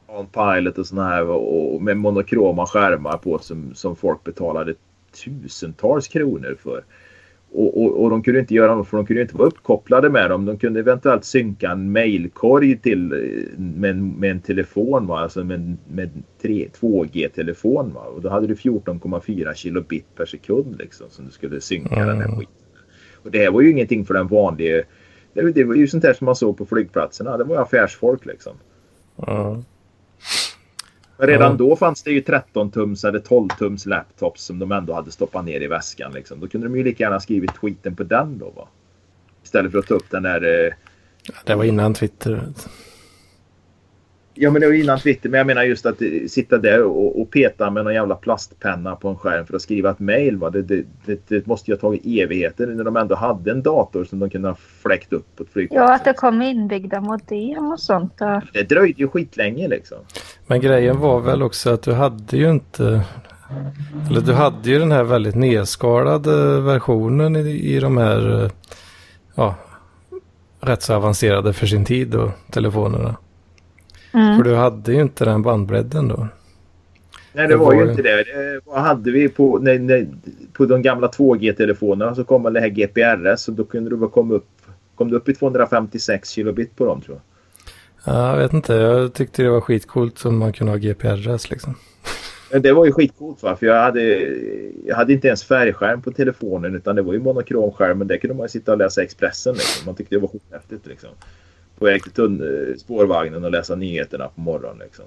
[0.06, 4.74] Palm Pilot och såna här och, och med monokroma skärmar på som, som folk betalade
[5.24, 6.84] tusentals kronor för.
[7.54, 10.30] Och, och, och de kunde inte göra något för de kunde inte vara uppkopplade med
[10.30, 10.44] dem.
[10.44, 15.18] De kunde eventuellt synka en mailkorg till eh, med, en- med en telefon, va?
[15.20, 17.92] alltså med, med en 3, 2G-telefon.
[17.94, 18.00] Va?
[18.00, 22.24] Och då hade du 14,4 kilobit per sekund liksom som du skulle synka den här
[22.24, 22.36] Mm.
[22.38, 22.54] skiten.
[23.22, 24.82] Och det här var ju ingenting för den vanliga.
[25.34, 27.36] Det, det var ju sånt här som man såg på flygplatserna.
[27.36, 28.52] Det var ju affärsfolk liksom.
[29.16, 29.62] Ja.
[31.16, 31.56] Redan Ja.
[31.56, 35.66] då fanns det ju 13-tums eller 12-tums laptops som de ändå hade stoppat ner i
[35.66, 36.12] väskan.
[36.12, 36.40] Liksom.
[36.40, 38.50] Då kunde de ju lika gärna skrivit skiten på den då.
[38.50, 38.68] Va?
[39.44, 40.66] Istället för att ta upp den där...
[40.66, 40.72] Eh...
[41.44, 42.40] Det var innan Twitter.
[44.34, 45.28] Ja men det var innan Twitter.
[45.28, 45.96] Men jag menar just att
[46.28, 49.90] sitta där och, och peta med någon jävla plastpenna på en skärm för att skriva
[49.90, 50.36] ett mail.
[50.36, 50.50] Va?
[50.50, 54.04] Det, det, det, det måste ju ha tagit evigheter när de ändå hade en dator
[54.04, 55.82] som de kunde ha fläkt upp på ett flygplan.
[55.82, 58.18] Ja, att det kom inbyggda modem och sånt.
[58.18, 58.50] Där.
[58.52, 59.98] Det dröjde ju skitlänge liksom.
[60.46, 63.04] Men grejen var väl också att du hade ju inte...
[64.10, 68.44] Eller du hade ju den här väldigt nedskalade versionen i, i de här...
[68.44, 68.50] eh,
[69.34, 69.54] Ja,
[70.60, 73.16] rätt så avancerade för sin tid då, telefonerna.
[74.12, 74.42] För Mm.
[74.42, 76.28] du hade ju inte den bandbredden då.
[77.32, 78.24] Nej, det, Det var, var ju inte det.
[78.64, 80.08] Vad hade vi på, nej, nej,
[80.52, 84.34] på de gamla 2G-telefonerna så kom det här GPRS och då kunde du väl komma
[84.34, 84.48] upp,
[84.94, 87.22] kom du upp i 256 kilobit på dem tror jag.
[88.14, 91.74] Ja, jag vet inte, jag tyckte det var skitcoolt som man kunde ha GPRS liksom.
[92.60, 93.56] Det var ju skitcoolt va?
[93.56, 94.02] för jag hade,
[94.86, 98.36] jag hade inte ens färgskärm på telefonen utan det var ju monokromskärm men där kunde
[98.36, 99.86] man ju sitta och läsa Expressen liksom.
[99.86, 101.10] Man tyckte det var skithäftigt liksom.
[101.82, 105.04] På väg till spårvagnen och läsa nyheterna på morgonen liksom.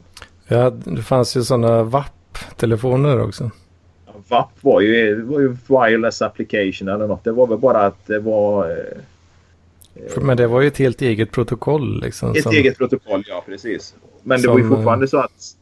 [0.49, 3.51] Hade, det fanns ju sådana VAP-telefoner också.
[4.05, 7.23] Ja, VAP var ju, var ju wireless application eller något.
[7.23, 11.01] Det var väl bara att det var eh, För, men det var ju ett helt
[11.01, 12.31] eget protokoll liksom.
[12.31, 13.95] Ett som- eget protokoll, ja precis.
[14.23, 15.55] Men det var ju Som, eh, fortfarande så att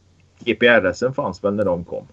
[0.44, 2.06] GPRSen fanns väl när de kom.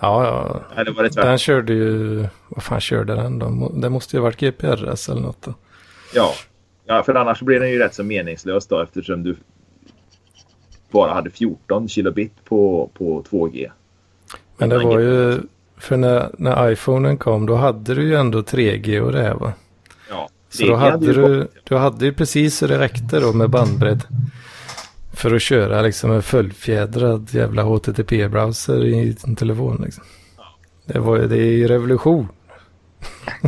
[0.00, 0.62] Ja, ja.
[0.80, 1.28] Eller var det tvärtom?
[1.28, 2.18] Den körde ju...
[2.48, 3.72] Vad fan körde den då?
[3.74, 5.54] Det måste ju ha varit GPRS eller något då.
[6.14, 6.34] Ja.
[6.86, 9.36] Ja, för annars blir den ju rätt så meningslös då eftersom du
[10.90, 13.70] bara hade 14 kilobit på, på 2G.
[14.56, 15.40] Men det var ju...
[15.76, 19.52] För när, när iPhonen kom då hade du ju ändå 3G och det här va?
[20.10, 23.50] Ja, Så då 3G hade du, du hade ju precis så det räckte då med
[23.50, 24.02] bandbredd.
[25.12, 30.04] För att köra liksom en fullfjädrad jävla HTTP-browser i en telefon liksom.
[30.86, 32.28] Det var ju, det är ju revolution.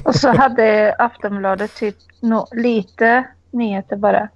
[0.04, 4.28] Och så hade Aftonbladet typ no, lite nyheter bara.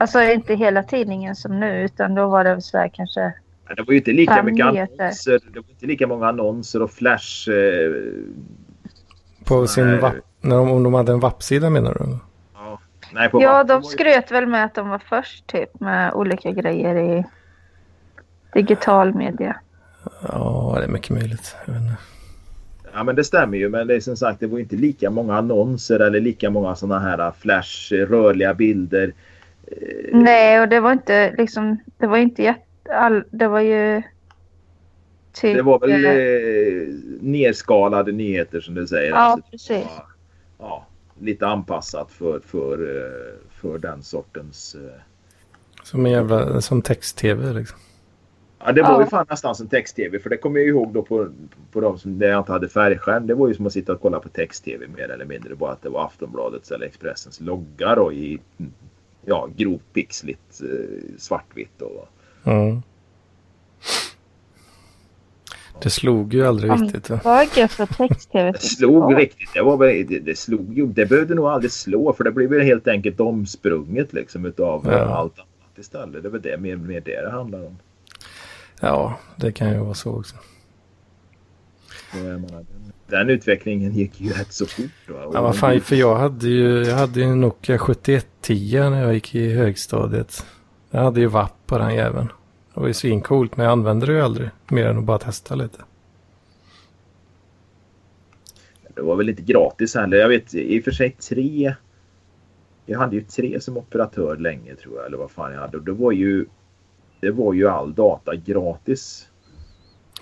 [0.00, 3.32] Alltså inte hela tidningen som nu utan då var det så här kanske.
[3.76, 5.40] Det var ju inte lika mycket annonser.
[5.52, 7.50] Det var inte lika många annonser och flash.
[7.50, 7.92] Eh,
[9.44, 9.98] På sin Nej.
[9.98, 12.18] VAP, när de, om de hade en VAP-sida menar du?
[12.54, 12.80] ja,
[13.12, 16.96] nej, på Ja, de skröt väl med att de var först typ med olika grejer
[16.96, 17.24] i
[18.52, 19.56] digital media.
[20.22, 21.56] Ja, det är mycket möjligt.
[21.66, 21.96] Jag vet inte.
[22.94, 25.34] Ja men det stämmer ju men det är som sagt det var inte lika många
[25.34, 29.12] annonser eller lika många sådana här flash rörliga bilder.
[29.66, 29.76] Eh,
[30.12, 34.02] Nej, och det var inte liksom, det var inte jätte, all, det var ju
[35.32, 35.56] typ...
[35.56, 36.88] Det var väl eh, eh,
[37.20, 39.10] nerskalade nyheter som du säger.
[39.10, 39.86] Ja, Alltså, precis.
[39.96, 40.06] ja,
[40.58, 40.86] ja,
[41.20, 44.74] lite anpassat för, för, eh, för den sortens...
[44.74, 45.00] eh,
[45.82, 47.78] Som en jävla, som text-tv liksom.
[48.66, 50.18] Ja, det var ju fan nästan som text-tv.
[50.18, 51.28] För det kommer jag ihåg då på,
[51.72, 53.26] på de som där jag inte hade färgskärm.
[53.26, 55.54] Det var ju som att sitta och kolla på text-tv mer eller mindre.
[55.54, 58.40] Bara att det var Aftonbladets eller Expressens logga då i
[59.24, 61.82] ja, grovt pixligt eh, svartvitt.
[61.82, 62.08] Och,
[62.46, 62.82] Mm.
[65.82, 67.10] Det slog ju aldrig riktigt.
[67.10, 67.20] va?
[67.78, 69.48] Att text-tv det slog riktigt.
[69.54, 70.86] Det, var väl, det, det slog ju.
[70.86, 74.98] Det behövde nog aldrig slå för det blev väl helt enkelt omsprunget liksom utav Ja.
[74.98, 76.22] allt annat istället.
[76.22, 77.76] Det väl det, mer, mer det det handlar om.
[78.80, 80.36] Ja, det kan ju vara så också.
[82.12, 82.66] Den,
[83.06, 85.08] den utvecklingen gick ju rätt så fort.
[85.08, 85.24] Va?
[85.24, 89.02] Och Ja, vad fan, för jag hade ju jag hade ju en Nokia 7110 när
[89.02, 90.46] jag gick i högstadiet.
[90.90, 92.28] Jag hade ju VAP på den jäveln.
[92.74, 94.50] Det var ju svincoolt, men jag använde det ju aldrig.
[94.68, 95.78] Mer än att bara testa lite.
[98.94, 100.16] Det var väl inte gratis heller.
[100.16, 101.74] Jag vet i och för sig tre.
[102.86, 105.06] Jag hade ju tre som operatör länge tror jag.
[105.06, 105.76] Eller vad fan jag hade.
[105.76, 106.46] Och det var ju.
[107.24, 109.28] Det var ju all data gratis.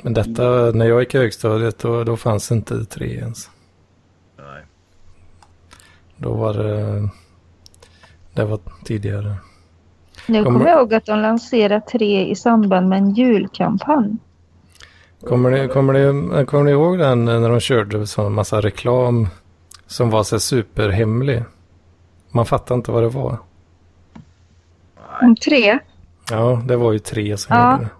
[0.03, 0.42] Men detta,
[0.74, 3.50] när jag gick i högstadiet, då, då fanns inte tre ens.
[4.38, 4.62] Nej.
[6.16, 7.09] Då var det...
[8.34, 9.34] Det var tidigare.
[10.26, 14.16] Nu Kommer- jag ihåg att de lanserade tre i samband med en julkampanj.
[15.20, 19.28] Kommer ni, kommer, ni, kommer ni ihåg den när de körde så en massa reklam
[19.86, 21.44] som var så superhemlig?
[22.30, 23.38] Man fattade inte vad det var.
[25.22, 25.36] Nej.
[25.36, 25.78] Tre.
[26.33, 27.72] Ja, det var ju tre som Ja.
[27.72, 27.91] gjorde det.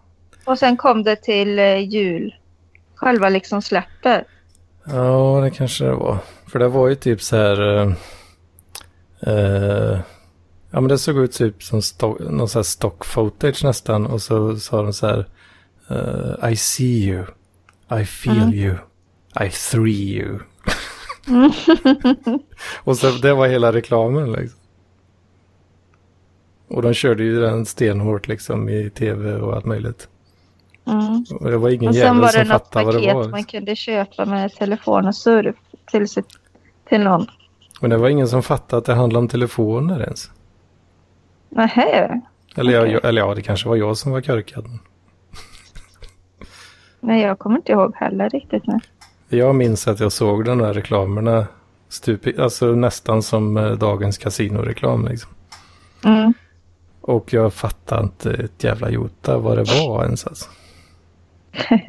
[0.51, 2.35] Och sen kom det till eh, jul.
[2.95, 4.25] Själva liksom släppet.
[4.85, 6.19] Ja, det kanske det var.
[6.53, 7.77] För det var ju typ så här...
[7.79, 7.93] eh,
[9.21, 9.99] eh,
[10.71, 14.07] ja, men det såg ut typ som stock, någon så här stock footage nästan.
[14.07, 15.27] Och så sa de så här...
[15.91, 17.25] eh, I see you.
[18.01, 18.55] I feel Mm.
[18.55, 18.75] you.
[19.41, 20.39] I three you.
[22.85, 24.59] och så det var hela reklamen liksom.
[26.73, 30.09] Och de körde ju den stenhårt liksom i tv och allt möjligt.
[30.87, 31.25] Mm.
[31.41, 33.15] Och det var ingen Och sen jävel var det som något fattade vad det paket
[33.15, 33.29] var.
[33.29, 35.57] man kunde köpa med telefon och surf
[35.91, 36.27] till, sitt,
[36.89, 37.27] till någon.
[37.81, 40.31] Men det var ingen som fattade att det handlade om telefoner ens.
[41.49, 42.21] Nähä.
[42.57, 42.93] Eller, Okej.
[42.93, 44.65] jag, eller ja, det kanske var jag som var körkad.
[47.01, 48.79] Nej, jag kommer inte ihåg heller riktigt nu.
[49.29, 51.47] Jag minns att jag såg de där reklamerna
[51.89, 55.31] stup, alltså nästan som eh, dagens kasinoreklam liksom.
[56.05, 56.35] Mm.
[57.03, 60.51] Och jag fattade inte ett jävla jota vad det var ens alltså.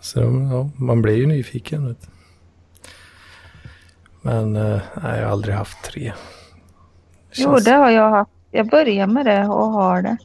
[0.00, 1.86] Så ja, man blir ju nyfiken.
[1.86, 2.08] Vet.
[4.22, 6.12] Men eh, nej, jag har aldrig haft tre.
[7.32, 8.30] Jo, Känns- det har jag haft.
[8.50, 10.16] Jag började med det och har det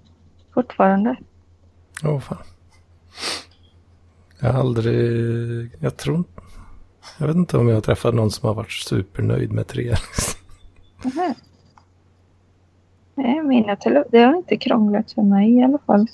[0.53, 1.15] fortfarande.
[2.03, 2.37] Åh fan.
[4.39, 6.41] Jag har aldrig, jag tror inte,
[7.17, 9.95] jag vet inte om jag har träffat någon som har varit supernöjd med tre.
[11.03, 11.35] Nähä.
[13.21, 13.77] Nej, mina
[14.11, 16.07] det har inte krånglat för mig i alla fall.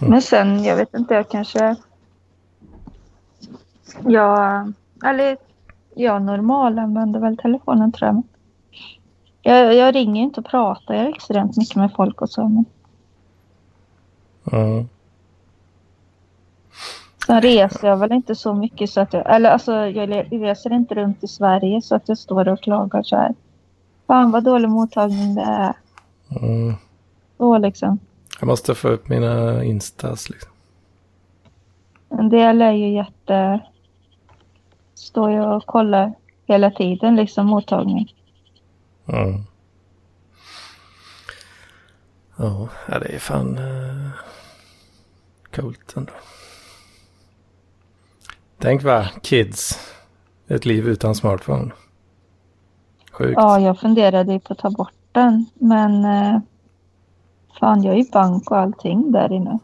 [0.00, 0.10] Mm.
[0.10, 1.76] Men sen, jag vet inte, jag kanske...
[4.04, 4.72] Jag,
[5.04, 5.36] eller
[5.94, 8.22] jag normal använder väl telefonen tror jag.
[9.42, 12.48] Jag, jag ringer inte och pratar jag extremt mycket med folk och så.
[12.48, 12.64] Men
[14.44, 14.84] Ja.
[17.26, 20.94] sen reser jag väl inte så mycket så att jag, eller alltså jag reser inte
[20.94, 23.34] runt i Sverige så att jag står och klagar så här.
[24.06, 25.72] Fan vad dålig mottagning det är.
[26.30, 26.74] Mm.
[27.36, 27.98] Så liksom.
[28.40, 30.50] Jag måste få upp mina instas liksom.
[32.08, 33.60] En del är ju jätte...
[34.94, 36.12] Står jag och kollar
[36.46, 38.14] hela tiden liksom mottagning.
[42.36, 44.10] Ja, ja, det är fan uh,
[45.54, 46.12] coolt ändå.
[48.58, 49.90] Tänk va, kids.
[50.48, 51.70] Ett liv utan smartphone.
[53.12, 53.34] Sjukt.
[53.36, 55.46] Ja, jag funderade ju på att ta bort den.
[55.54, 56.40] Men eh,
[57.60, 59.58] fan, jag är ju bank och allting där inne.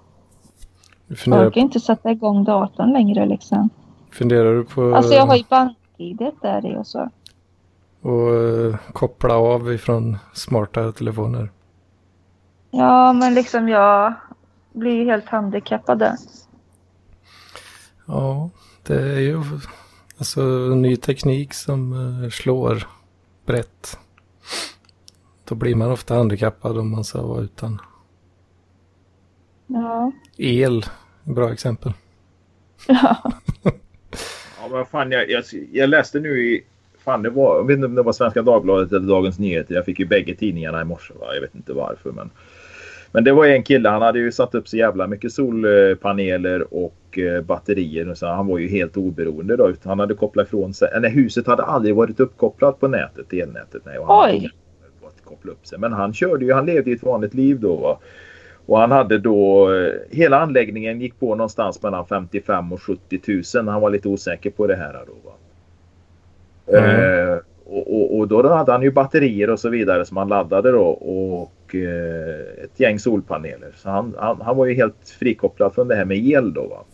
[1.06, 3.70] Du Jag funderar, orkar inte sätta igång datorn längre liksom.
[4.12, 6.98] funderar du på Alltså jag har ju bank-id där i och så.
[7.00, 7.12] att
[8.04, 11.50] eh, koppla av ifrån smarta telefoner?
[12.70, 14.14] Ja, men liksom jag
[14.72, 16.14] blir ju helt handikappad där.
[18.06, 18.50] Ja,
[18.82, 19.42] det är ju
[20.18, 20.40] alltså
[20.74, 21.92] ny teknik som
[22.24, 22.86] eh, slår
[23.46, 23.98] brett.
[25.48, 27.78] Då blir man ofta handikappad om man ska vara utan.
[29.66, 30.12] Ja.
[30.36, 30.84] El,
[31.24, 31.92] bra exempel.
[32.88, 33.32] ja.
[34.60, 36.64] Ja, men fan, jag, jag, jag läste nu i...
[37.04, 39.74] Fan, det var, jag vet inte om det var Svenska Dagbladet eller Dagens Nyheter.
[39.74, 41.14] Jag fick ju bägge tidningarna i morse.
[41.20, 41.34] Va?
[41.34, 42.12] Jag vet inte varför.
[42.12, 42.30] Men,
[43.12, 43.88] men det var en kille.
[43.88, 48.14] Han hade ju satt upp så jävla mycket solpaneler och eh, batterier.
[48.14, 49.56] Så han var ju helt oberoende.
[49.56, 50.88] Då, utan han hade kopplat ifrån sig.
[51.00, 53.82] Nej, huset hade aldrig varit uppkopplat på nätet, elnätet.
[53.84, 54.38] Nej, och han hade Oj.
[54.38, 55.78] inga planer på att koppla upp sig.
[55.78, 56.52] Men han körde ju.
[56.52, 57.76] Han levde ju ett vanligt liv då.
[57.76, 57.98] Va?
[58.66, 63.20] Och han hade då, eh, hela anläggningen gick på någonstans mellan 55 och 70
[63.54, 63.68] 000.
[63.68, 65.12] Han var lite osäker på det här då.
[65.24, 65.32] Va?
[66.78, 67.30] Mm.
[67.30, 70.70] Eh, och, och, och då hade han ju batterier och så vidare som han laddade
[70.72, 73.72] då och eh, ett gäng solpaneler.
[73.76, 76.66] Så han, han, han var ju helt frikopplad från det här med el då.
[76.66, 76.84] Va?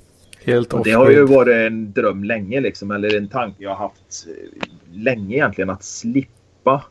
[0.45, 3.77] Helt Och det har ju varit en dröm länge liksom, eller en tanke jag har
[3.77, 6.83] haft eh, länge egentligen att slippa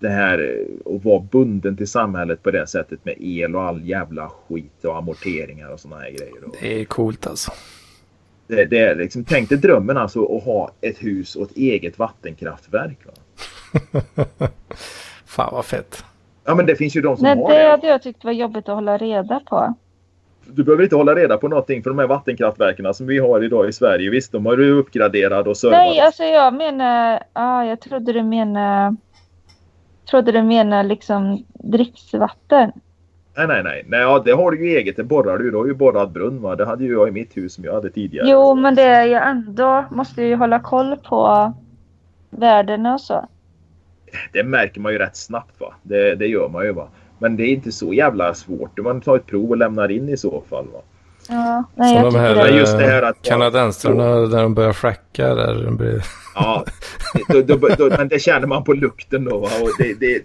[0.00, 3.88] det här eh, och vara bunden till samhället på det sättet med el och all
[3.88, 6.34] jävla skit och amorteringar och sådana här grejer.
[6.60, 7.52] Det är coolt alltså.
[8.46, 11.98] Det, det är liksom, tänk dig drömmen alltså att ha ett hus och ett eget
[11.98, 12.98] vattenkraftverk.
[13.06, 13.12] Va?
[15.26, 16.04] Fan vad fett.
[16.44, 17.70] Ja men det finns ju de som Nej, har det det.
[17.70, 19.74] hade jag tyckt var jobbigt att hålla reda på.
[20.44, 23.68] Du behöver inte hålla reda på någonting för de här vattenkraftverken som vi har idag
[23.68, 24.10] i Sverige.
[24.10, 25.78] Visst, de har ju uppgraderade och servat.
[25.78, 27.22] Nej, alltså jag menar...
[27.32, 28.96] Ah, jag trodde du menar...
[30.10, 32.72] Trodde du menar liksom dricksvatten.
[33.36, 33.84] Nej, nej, nej.
[33.86, 34.96] nej ja, det har du ju eget.
[34.96, 35.50] Det borrar du.
[35.50, 36.42] Du har ju borrad brunn.
[36.42, 36.56] Va?
[36.56, 38.28] Det hade ju jag i mitt hus som jag hade tidigare.
[38.30, 39.84] Jo, men det är ju ändå...
[39.90, 41.52] Måste ju hålla koll på
[42.30, 43.28] värdena och så.
[44.32, 45.60] Det märker man ju rätt snabbt.
[45.60, 45.74] va.
[45.82, 46.72] Det, det gör man ju.
[46.72, 46.88] va.
[47.18, 48.78] Men det är inte så jävla svårt.
[48.78, 50.66] Man tar ett prov och lämnar in i så fall.
[50.72, 50.80] Va?
[51.30, 52.50] Ja, nej, Som de här, det.
[52.50, 55.34] Just det här att- kanadensarna där de börjar fracka.
[55.34, 56.02] Där de blir...
[56.34, 56.64] Ja,
[57.28, 59.36] då, då, då, men det känner man på lukten då.
[59.36, 60.22] Och, det, det,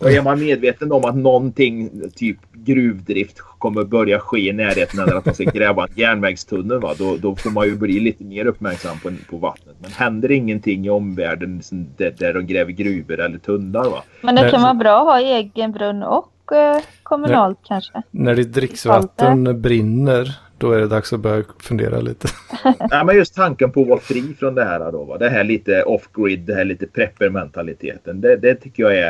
[0.00, 5.14] och är man medveten om att någonting, typ gruvdrift, kommer börja ske i närheten eller
[5.14, 6.94] att man ska gräva en järnvägstunnel, va?
[6.98, 9.76] Då, då får man ju bli lite mer uppmärksam på, på vattnet.
[9.78, 14.02] Men händer ingenting i omvärlden som där, där de gräver gruvor eller tunnlar, va?
[14.20, 18.02] Men det kan vara bra att ha egen brunn och eh, kommunalt kanske.
[18.10, 22.28] När ditt dricksvatten brinner, då är det dags att börja fundera lite.
[22.90, 25.04] Nej, men just tanken på att vara fri från det här då.
[25.04, 25.18] Va?
[25.18, 28.20] Det här lite off-grid, det här lite prepper-mentaliteten.
[28.20, 29.06] Det, det tycker jag är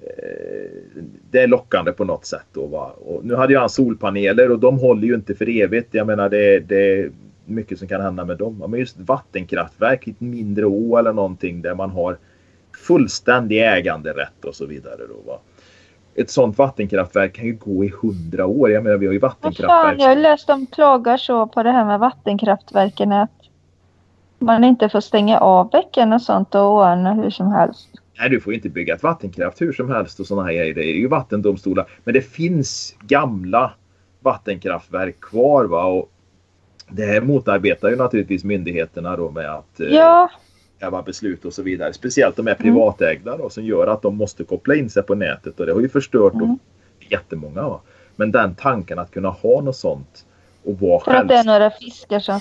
[0.00, 2.46] eh, det är lockande på något sätt.
[2.52, 2.94] Då, va?
[2.98, 5.88] Och nu hade ju han solpaneler och de håller ju inte för evigt.
[5.94, 7.10] Jag menar det, det är
[7.44, 8.64] mycket som kan hända med dem.
[8.68, 12.16] Men just vattenkraftverk ett mindre å eller någonting där man har
[12.76, 15.00] fullständig äganderätt och så vidare.
[15.08, 15.38] Då, va?
[16.18, 18.70] Ett sånt vattenkraftverk kan ju gå i hundra år.
[18.70, 20.00] Jag menar vi har ju Vad fan, vattenkraftverk.
[20.00, 23.30] jag har läst om klagar så på det här med vattenkraftverken att
[24.38, 27.88] man inte får stänga av bäcken och sånt och ordna hur som helst.
[28.18, 30.74] Nej, du får ju inte bygga ett vattenkraft hur som helst och sådana här grejer.
[30.74, 31.86] Det är ju vattendomstolar.
[32.04, 33.72] Men det finns gamla
[34.20, 35.64] vattenkraftverk kvar.
[35.64, 35.84] Va?
[35.84, 36.10] Och
[36.88, 39.86] det här motarbetar ju naturligtvis myndigheterna då med att eh,
[40.78, 41.92] Ja, häva beslut och så vidare.
[41.92, 45.60] Speciellt de är privatägda då, som gör att de måste koppla in sig på nätet.
[45.60, 46.44] Och det har ju förstört Mm.
[46.44, 46.58] mm.
[47.10, 47.62] jättemånga.
[47.62, 47.80] Va?
[48.16, 50.26] Men den tanken att kunna ha något sånt
[50.64, 52.40] och vara för att det är några fiskar som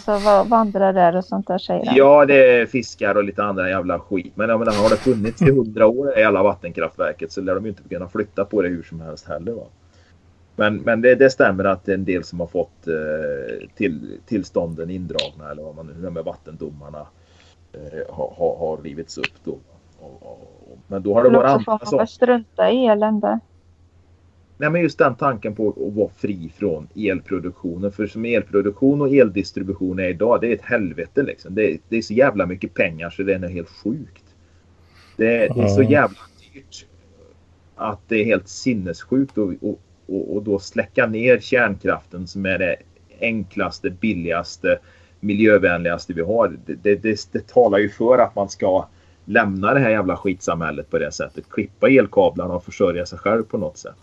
[0.49, 1.93] vandrar där och sånt där säger.
[1.95, 4.33] Ja, det är fiskar och lite andra jävla skit.
[4.35, 7.65] Men jag menar, har det funnits i hundra år i alla vattenkraftverket så lär de
[7.65, 9.51] inte kunna flytta på det hur som helst heller.
[9.51, 9.65] Va?
[10.55, 14.19] Men, men det, det stämmer att det är en del som har fått eh, till,
[14.25, 17.07] tillstånden indragna eller vad man nu, de här vattendomarna
[17.75, 19.57] eh, har, har, har rivits upp då.
[19.99, 22.05] Och, och, och, men då har det varit får andra man väl saker.
[22.05, 23.39] strunta i elen där.
[24.57, 27.91] Nej, men just den tanken på att vara fri från elproduktionen.
[27.91, 31.55] För som elproduktion och eldistribution är idag, det är ett helvete liksom.
[31.55, 34.23] Det är, det är så jävla mycket pengar så det är helt sjukt.
[35.17, 36.19] Det, det är så jävla
[36.53, 36.85] dyrt.
[37.75, 42.59] Att det är helt sinnessjukt och, och, och, och då släcka ner kärnkraften som är
[42.59, 42.75] det
[43.19, 44.79] enklaste, billigaste,
[45.25, 46.57] miljövänligaste vi har.
[46.65, 48.87] Det, det, det, det talar ju för att man ska
[49.25, 51.49] lämna det här jävla skitsamhället på det sättet.
[51.49, 53.95] Klippa elkablarna och försörja sig själv på något sätt.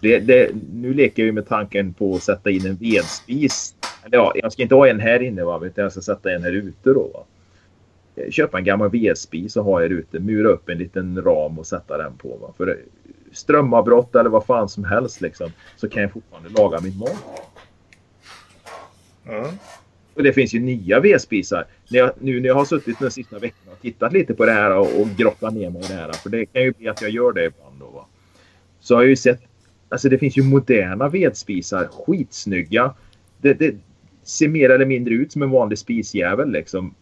[0.00, 3.74] Det, det, nu leker vi med tanken på att sätta in en vedspis.
[4.04, 6.42] Eller ja, jag ska inte ha en här inne va, utan jag ska sätta en
[6.42, 7.10] här ute då.
[7.14, 7.24] Va.
[8.30, 10.20] Köpa en gammal vedspis och ha här ute.
[10.20, 12.28] Mura upp en liten ram och sätta den på.
[12.28, 12.52] Va.
[12.56, 12.78] För
[13.32, 17.50] strömavbrott eller vad fan som helst liksom, så kan jag fortfarande laga min mat.
[20.14, 21.64] Och det finns ju nya vedspisar.
[21.88, 24.76] Jag, nu när jag har suttit de sista veckorna och tittat lite på det här
[24.76, 26.12] och, och grottat ner mig i det här.
[26.12, 27.86] För det kan ju bli att jag gör det ibland då.
[27.86, 28.06] Va?
[28.80, 29.40] Så har jag ju sett.
[29.88, 31.88] Alltså det finns ju moderna vedspisar.
[31.92, 32.94] Skitsnygga.
[33.40, 33.74] Det, det
[34.22, 36.94] ser mer eller mindre ut som en vanlig spisjävel liksom.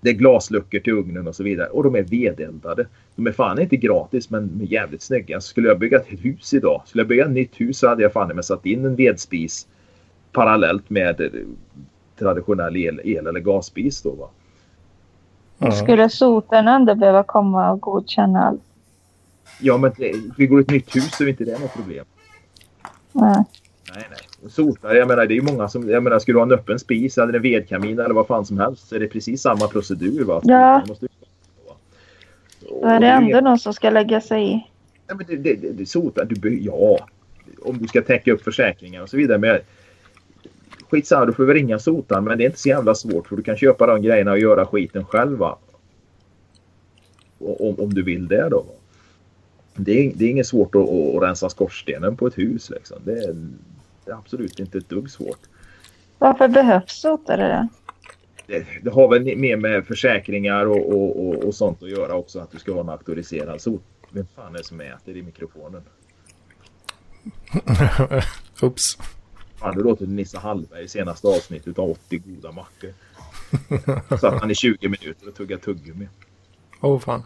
[0.00, 1.68] Det är glasluckor till ugnen och så vidare.
[1.68, 2.86] Och de är vedeldade.
[3.16, 5.40] De är fan inte gratis men de är jävligt snygga.
[5.40, 8.12] Skulle jag bygga ett hus idag, skulle jag bygga ett nytt hus så hade jag
[8.12, 9.66] fan med satt in en vedspis
[10.32, 11.20] parallellt med
[12.22, 14.28] traditionell el, el eller gasspis då va.
[15.58, 15.72] Ja.
[15.72, 16.08] Skulle
[16.50, 18.62] ändå behöva komma och godkänna allt?
[19.60, 22.04] Ja men det, vi går ett nytt hus så är inte det något problem.
[23.12, 23.44] Nej.
[23.94, 24.50] Nej, nej.
[24.50, 26.78] Sotare, jag menar det är ju många som, jag menar skulle du ha en öppen
[26.78, 30.24] spis eller en vedkamin eller vad fan som helst så är det precis samma procedur
[30.24, 30.40] va.
[30.44, 30.78] Ja.
[30.78, 31.06] Man måste-
[32.60, 34.66] Då är det ändå någon som ska lägga sig i.
[35.06, 36.98] Ja, men det, det, det, det sotar, du, be- ja.
[37.64, 39.38] Om du ska täcka upp försäkringar och så vidare.
[39.38, 39.58] Men
[40.92, 42.24] skitsamma, du får väl ringa sotaren.
[42.24, 44.66] Men det är inte så jävla svårt för du kan köpa de grejerna och göra
[44.66, 45.58] skiten själv va.
[47.38, 48.60] Om, om du vill det då.
[48.60, 48.72] Va?
[49.74, 52.98] Det är, det är inget svårt att, att rensa skorstenen på ett hus liksom.
[53.04, 53.34] Det är,
[54.04, 55.40] det är absolut inte ett dugg svårt.
[56.18, 57.68] Varför behövs sotare då?
[58.46, 62.40] Det, det har väl mer med försäkringar och, och, och, och sånt att göra också.
[62.40, 63.82] Att du ska vara en auktoriserad sot.
[64.10, 65.82] Vem fan är det som äter i mikrofonen?
[68.62, 68.98] Oops.
[69.62, 72.90] Fan, det låter Nisse Hallberg i senaste avsnittet av 80 goda mackor.
[74.18, 76.08] Satt han i 20 minuter och tuggade tuggummi.
[76.80, 77.22] Åh oh, fan.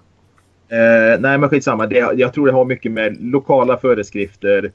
[0.68, 1.86] Eh, nej men skitsamma.
[1.86, 4.72] Det, jag tror det har mycket med lokala föreskrifter.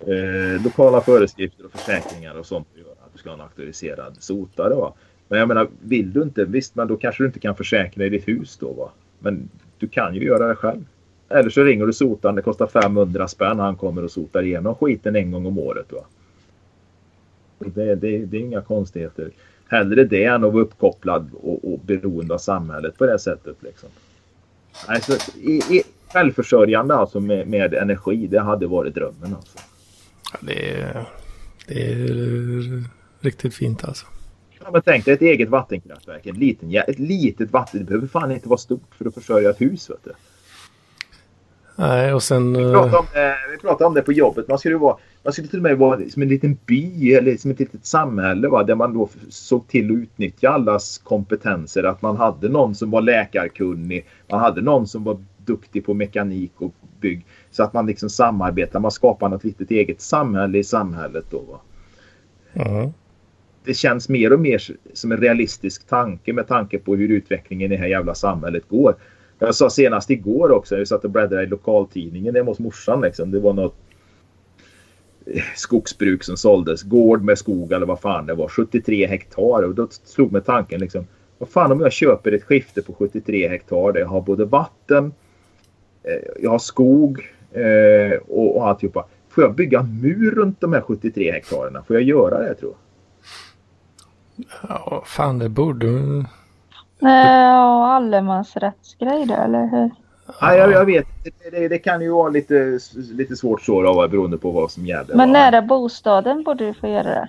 [0.00, 2.90] Eh, lokala föreskrifter och försäkringar och sånt att göra.
[2.90, 4.74] Att du ska ha en auktoriserad sotare.
[4.74, 4.94] Va?
[5.28, 8.08] Men jag menar, vill du inte, visst men då kanske du inte kan försäkra i
[8.08, 8.72] ditt hus då.
[8.72, 8.90] Va?
[9.18, 10.84] Men du kan ju göra det själv.
[11.28, 13.58] Eller så ringer du sotaren, det kostar 500 spänn.
[13.58, 15.92] Han kommer och sotar igenom skiten en gång om året.
[15.92, 16.00] Va?
[17.66, 19.30] Det, det, det är inga konstigheter.
[19.68, 23.56] Hellre det än att vara uppkopplad och, och beroende av samhället på det sättet.
[23.60, 23.88] Liksom.
[24.86, 25.82] Alltså, i, i,
[26.12, 29.34] självförsörjande alltså med, med energi, det hade varit drömmen.
[29.34, 29.58] Alltså.
[30.32, 31.06] Ja, det, är,
[31.66, 32.84] det är
[33.20, 34.06] riktigt fint alltså.
[34.64, 36.26] Ja, men tänk dig ett eget vattenkraftverk.
[36.26, 37.80] En liten, ett litet vatten.
[37.80, 39.90] Det behöver fan inte vara stort för att försörja ett hus.
[39.90, 40.12] Vet du.
[41.80, 42.52] Nej, och sen...
[42.52, 43.06] Vi eh, pratade, om,
[43.50, 44.48] vi pratade om det på jobbet.
[44.48, 47.50] Man skulle, vara, man skulle till och med vara som en liten by eller som
[47.50, 48.64] ett litet samhälle va?
[48.64, 51.84] där man då såg till att utnyttja allas kompetenser.
[51.84, 54.06] Att man hade någon som var läkarkunnig.
[54.30, 57.26] Man hade någon som var duktig på mekanik och bygg.
[57.50, 58.80] Så att man liksom samarbetar.
[58.80, 61.24] Man skapar något litet eget samhälle i samhället.
[61.30, 61.60] Då, va?
[62.52, 62.92] ja.
[63.64, 64.62] det känns mer och mer
[64.92, 68.94] som en realistisk tanke med tanke på hur utvecklingen i det här jävla samhället går.
[69.42, 73.00] Jag sa senast igår också, jag satt och bläddrade i lokaltidningen hemma hos morsan.
[73.00, 73.30] Liksom.
[73.30, 73.76] Det var något
[75.26, 76.82] eh, skogsbruk som såldes.
[76.82, 78.48] Gård med skog eller vad fan det var.
[78.48, 79.62] 73 hektar.
[79.62, 81.06] Och då slog mig tanken liksom.
[81.38, 85.12] Vad fan om jag köper ett skifte på 73 hektar där jag har både vatten,
[86.02, 89.06] eh, jag har skog eh, och, och alltihopa.
[89.28, 91.82] Får jag bygga en mur runt de här 73 hektarerna?
[91.82, 92.78] Får jag göra det tror jag?
[94.68, 95.86] ja, fan det borde...
[97.00, 99.90] Nej, och allemansrättsgrej då, eller hur?
[100.40, 101.06] Ja, jag, jag vet.
[101.24, 104.86] Det, det, det kan ju vara lite, lite svårt så då, beroende på vad som
[104.86, 105.14] gäller.
[105.14, 105.32] Men va?
[105.32, 107.28] nära bostaden borde du få göra det.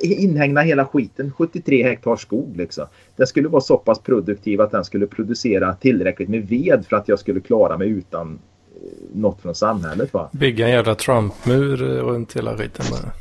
[0.00, 1.32] Inhägna hela skiten.
[1.38, 2.86] 73 hektar skog liksom.
[3.16, 7.08] Den skulle vara så pass produktiv att den skulle producera tillräckligt med ved för att
[7.08, 8.38] jag skulle klara mig utan
[8.74, 10.14] eh, något från samhället.
[10.14, 10.28] Va?
[10.32, 13.12] Bygga en jävla Trump-mur eh, runt hela skiten bara.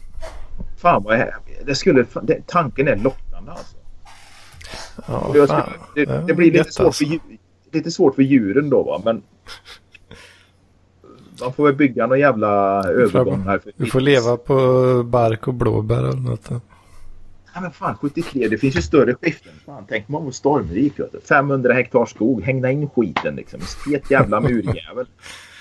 [0.78, 1.28] Fan vad jag,
[1.66, 3.78] det skulle, det, tanken är lockande alltså.
[5.08, 5.70] Ja, fan.
[5.92, 7.06] skulle, det, det blir lite svårt, alltså.
[7.06, 7.38] för, djur-
[7.72, 9.02] lite svårt för djuren då va.
[9.06, 9.22] Men
[11.42, 13.60] man får väl bygga någon jävla övergång här.
[13.60, 14.56] För Du får leva på
[15.04, 16.50] bark och blåbär eller något.
[17.54, 19.52] Ja, men fan 73, det finns ju större skiften.
[19.66, 21.00] Fan, tänk man var stormrik.
[21.00, 21.20] Vet du.
[21.20, 23.60] 500 hektar skog, hängna in skiten liksom.
[23.60, 25.06] Fet jävla murjävel.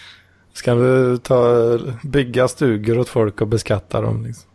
[0.53, 4.25] Ska du ta, bygga stugor åt folk och beskatta dem?
[4.25, 4.50] Liksom.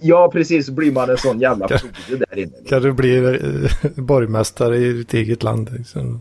[0.00, 2.50] Ja precis, så blir man en sån jävla frode där inne.
[2.50, 2.64] Liksom.
[2.66, 5.70] Kan du bli eh, borgmästare i ditt eget land?
[5.72, 6.20] Liksom.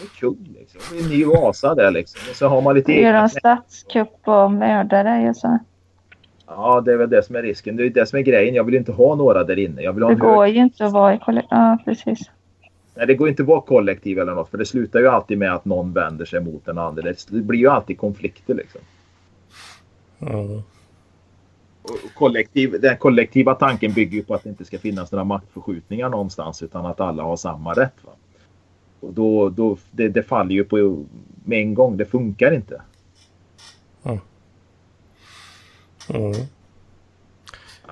[0.00, 0.80] Det är kul liksom.
[0.90, 2.20] Det är en ny Vasa där liksom.
[2.30, 5.58] Och så har man lite Göra en statskupp och mörda dig och så.
[6.46, 7.76] Ja, det är väl det som är risken.
[7.76, 8.54] Det är det som är grejen.
[8.54, 9.82] Jag vill inte ha några där inne.
[9.82, 10.34] Jag vill ha Det en hög...
[10.34, 11.48] går ju inte att vara i kollektiv.
[11.50, 12.30] Ja, precis.
[12.94, 14.50] Nej, det går inte att vara kollektiv eller något.
[14.50, 17.02] För det slutar ju alltid med att någon vänder sig mot den andra.
[17.02, 18.80] Det blir ju alltid konflikter liksom.
[20.18, 20.62] Ja.
[22.14, 26.62] Kollektiv, den kollektiva tanken bygger ju på att det inte ska finnas några maktförskjutningar någonstans
[26.62, 27.94] utan att alla har samma rätt.
[28.04, 28.12] Va?
[29.00, 31.04] Och då, då, det, det faller ju på
[31.44, 31.96] med en gång.
[31.96, 32.82] Det funkar inte.
[34.02, 34.18] Ja.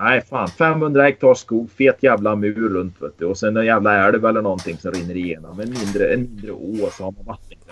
[0.01, 3.25] Nej fan, 500 hektar skog, fet jävla mur runt vet du.
[3.25, 5.61] Och sen en jävla älv eller någonting som rinner igenom.
[5.61, 7.25] En mindre, en mindre å så har man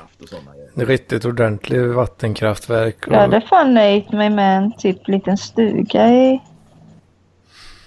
[0.04, 0.86] vattenkraft och sådana grejer.
[0.86, 3.06] Riktigt ordentlig vattenkraftverk.
[3.06, 6.40] Och, Jag hade fan nöjt mig med en typ liten stuga i...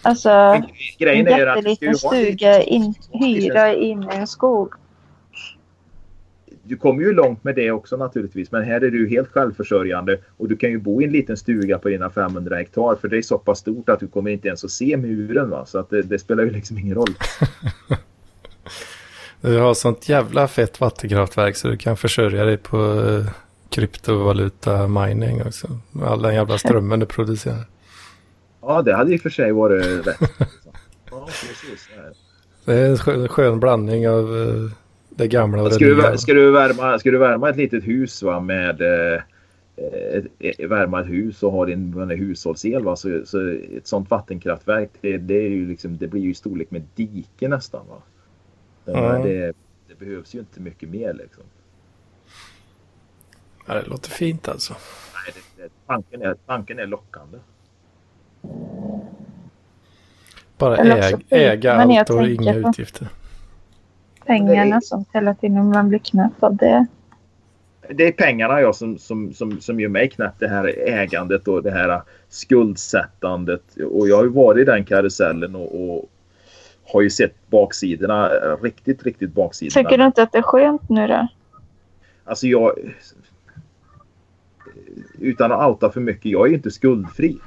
[0.02, 0.64] Alltså,
[1.00, 4.74] Grejen en jätteliten stuga, in, hyra in i en skog.
[6.64, 8.52] Du kommer ju långt med det också naturligtvis.
[8.52, 11.78] Men här är du helt självförsörjande och du kan ju bo i en liten stuga
[11.78, 12.96] på dina 500 hektar.
[13.02, 15.50] För det är så pass stort att du kommer inte ens att se muren.
[15.50, 15.66] Va?
[15.66, 17.16] Så att det, det spelar ju liksom ingen roll.
[19.42, 23.34] Du har sånt jävla fett vattenkraftverk så du kan försörja dig på eh,
[23.70, 25.68] kryptovaluta mining också.
[25.92, 27.66] Med all den jävla strömmen du producerar.
[28.62, 30.18] Ja, det hade i och för sig varit rätt.
[31.12, 31.90] Ja, precis.
[32.66, 34.72] Det är en skön, skön blandning av eh,
[35.10, 36.18] det gamla och det Ska du, nya.
[36.18, 39.22] ska, du värma, ska du värma ett litet hus va, med eh,
[40.40, 45.18] ett, värma ett hus och ha din hushållsel va, så, så ett sånt vattenkraftverk det,
[45.18, 47.82] det, är ju liksom, det blir ju storlek med dike nästan.
[47.90, 48.02] Va?
[48.94, 49.54] Men Det,
[49.88, 51.44] det behövs ju inte mycket mer liksom.
[53.66, 54.74] Ja, det låter fint alltså.
[54.74, 57.38] Nej, det, det, tanken, är, tanken är lockande.
[60.58, 63.08] Bara äg, äga allt och inga utgifter.
[64.26, 66.86] Pengarna som hela tiden man blir knäpp av det.
[67.90, 70.34] Det är pengarna jag som, som, som, som gör mig knäpp.
[70.40, 73.62] Det här ägandet och det här skuldsättandet.
[73.92, 76.10] Och jag har ju varit i den karusellen och, och
[76.88, 78.30] har ju sett baksidorna.
[78.36, 79.84] eh, Riktigt, riktigt baksidorna.
[79.84, 81.28] Tycker du inte att det är skönt nu då?
[82.24, 82.72] Alltså jag...
[85.20, 86.32] Utan att outa för mycket.
[86.32, 87.38] Jag är ju inte skuldfri.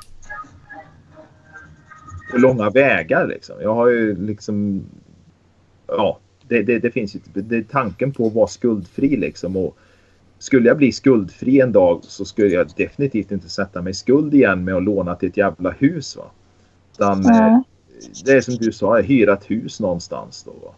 [2.33, 3.57] På långa vägar liksom.
[3.61, 4.85] Jag har ju liksom...
[5.87, 6.19] Ja,
[6.49, 7.21] det, det, det finns ju...
[7.35, 9.57] Det är tanken på att vara skuldfri liksom.
[9.57, 9.77] Och
[10.39, 14.35] skulle jag bli skuldfri en dag så skulle jag definitivt inte sätta mig i skuld
[14.35, 16.17] igen med att låna till ett jävla hus.
[16.17, 16.25] Va?
[16.93, 17.63] Utan, Nej.
[18.25, 20.53] Det är som du sa, hyra ett hus någonstans då.
[20.53, 20.75] Va?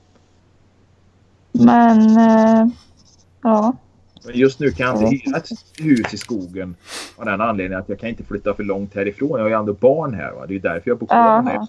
[1.53, 2.73] Men eh,
[3.43, 3.77] ja,
[4.25, 5.49] Men just nu kan jag inte hyra ett
[5.79, 6.77] hus i skogen
[7.17, 9.31] av den anledningen att jag kan inte flytta för långt härifrån.
[9.31, 10.33] Jag har ju ändå barn här.
[10.33, 10.47] Va?
[10.47, 11.69] Det är därför jag bor kvar Aha.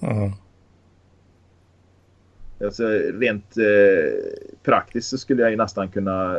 [0.00, 0.32] här.
[2.64, 3.64] Alltså, rent eh,
[4.62, 6.38] praktiskt så skulle jag ju nästan kunna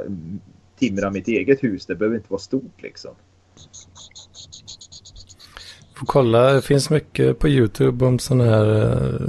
[0.79, 1.85] timra mitt eget hus.
[1.85, 3.11] Det behöver inte vara stort liksom.
[6.05, 9.27] Kolla, det finns mycket på YouTube om sån här, eh,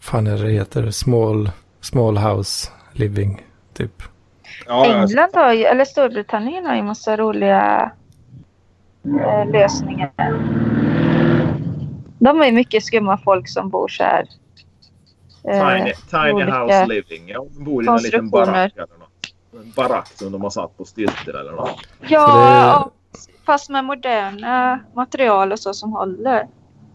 [0.00, 3.42] fan är det heter, small, small house living
[3.74, 4.02] typ.
[4.66, 7.90] Ja, England har ju, eller Storbritannien har ju massa roliga
[9.04, 10.10] eh, lösningar.
[12.18, 14.26] De är mycket skumma folk som bor så här.
[15.48, 17.28] eh, Tiny, tiny house living.
[17.28, 19.62] Ja, de bor i en liten barack eller något.
[19.64, 21.80] En barack som de har satt på stylter eller något.
[22.08, 22.90] Ja,
[23.46, 26.46] Fast med moderna material och så som håller.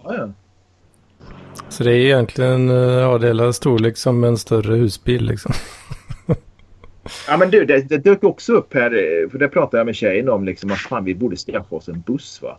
[0.03, 0.29] Ja, ja.
[1.69, 5.53] Så det är egentligen, eh, ja storlek som en större husbil liksom.
[7.27, 9.95] Ja men du, det, det dök också upp här, eh, för det pratade jag med
[9.95, 12.57] tjejen om, liksom, att fan vi borde skaffa oss en buss va.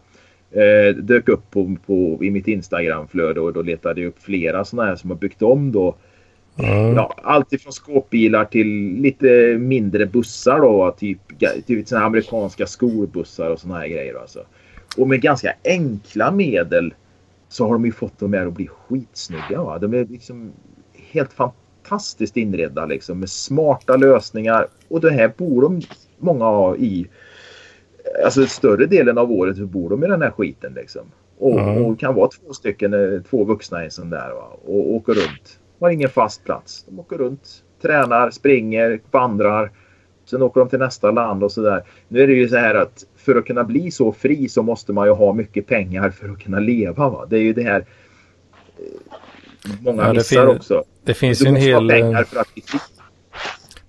[0.51, 4.88] Eh, dök upp på, på, i mitt Instagramflöde och då letade jag upp flera sådana
[4.88, 5.97] här som har byggt om då.
[6.59, 6.94] Mm.
[6.96, 8.66] Ja, allt ifrån skåpbilar till
[9.00, 10.94] lite mindre bussar då.
[10.98, 11.18] Typ,
[11.66, 14.14] typ såna amerikanska skolbussar och såna här grejer.
[14.20, 14.40] Alltså.
[14.96, 16.94] Och med ganska enkla medel
[17.48, 19.62] så har de ju fått dem här att bli skitsnygga.
[19.62, 19.78] Va?
[19.78, 20.53] De är liksom
[21.12, 24.68] helt fantastiskt inredda liksom, med smarta lösningar.
[24.88, 25.80] Och det här bor de
[26.18, 27.07] många av i.
[28.24, 31.03] Alltså större delen av året så bor de i den här skiten liksom.
[31.38, 31.84] Och, Mm.
[31.84, 34.57] och kan vara två stycken, eh, två vuxna i en sån där va?
[34.64, 35.59] och åker runt.
[35.83, 36.85] Har ingen fast plats.
[36.89, 37.49] De åker runt,
[37.83, 39.70] tränar, springer, vandrar.
[40.24, 41.83] Sen åker de till nästa land och sådär.
[42.09, 44.93] Nu är det ju så här att för att kunna bli så fri så måste
[44.93, 47.09] man ju ha mycket pengar för att kunna leva.
[47.11, 47.26] Va?
[47.30, 47.80] Det är ju det här
[48.79, 50.84] eh, många Ja, missar också.
[51.04, 52.79] Det finns Du en måste hel, ha eh, pengar för att bli fri.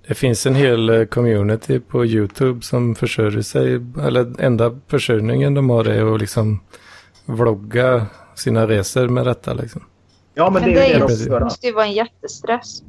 [0.07, 3.74] det finns en hel eh, community på YouTube som försörjer sig,
[4.07, 6.60] eller enda försörjningen de har är att liksom
[7.26, 8.06] vlogga
[8.36, 9.82] sina resor med detta liksom.
[10.34, 12.84] Ja men, Men det är ju det det Det måste ju vara en jättestress.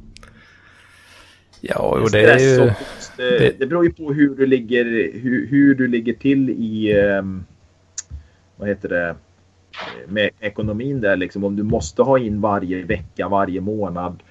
[1.61, 4.85] Ja, och det är ju, och ångest, det, det beror ju på hur du ligger,
[5.13, 7.45] hur, hur du ligger till i ehm,
[8.55, 9.15] vad heter det
[10.07, 11.43] med ekonomin där liksom.
[11.43, 14.23] Om du måste ha in varje vecka, varje månad.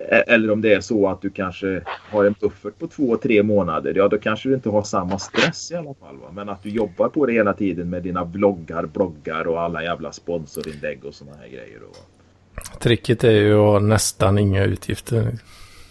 [0.00, 3.42] E- Eller om det är så att du kanske har en buffert på två, tre
[3.42, 3.94] månader.
[3.96, 6.16] Ja, då kanske du inte har samma stress i alla fall.
[6.16, 6.30] Va?
[6.32, 10.12] Men att du jobbar på det hela tiden med dina vloggar, bloggar och alla jävla
[10.12, 11.78] sponsorinlägg och såna här grejer.
[11.80, 12.15] Då
[12.78, 15.32] tricket är ju att ha nästan inga utgifter.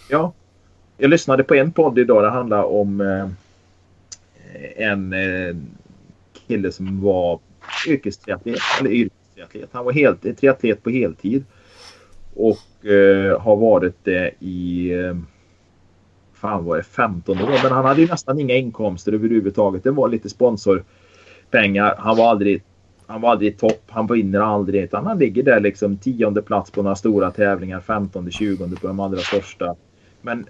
[0.09, 0.33] Ja.
[0.97, 2.23] Jag lyssnade på en podd idag.
[2.23, 3.27] Det handlade om eh,
[4.75, 5.55] en eh,
[6.47, 7.39] kille som var
[7.87, 8.59] yrkestriatlet.
[8.79, 9.69] Eller yrkestriatlet.
[9.71, 11.43] Han var helt, triatlet på heltid.
[12.35, 15.15] Och eh, har varit det i eh,
[16.33, 17.59] fan var det 15 år.
[17.63, 19.83] Men han hade ju nästan inga inkomster överhuvudtaget.
[19.83, 21.95] Det var lite sponsorpengar.
[21.97, 22.63] Han var aldrig
[23.07, 23.83] han var aldrig i topp.
[23.87, 24.83] Han vinner aldrig.
[24.83, 27.79] Utan han ligger där liksom tionde plats på några stora tävlingar.
[27.79, 29.75] Femtonde, tjugonde på de allra största.
[30.21, 30.45] Men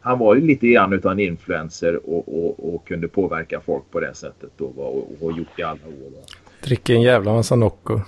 [0.00, 4.00] han var ju lite grann utav en influencer och, och, och kunde påverka folk på
[4.00, 4.50] det sättet.
[4.56, 6.12] Då, och, och har gjort det i alla år.
[6.62, 8.00] Dricker en jävla massa Nocco.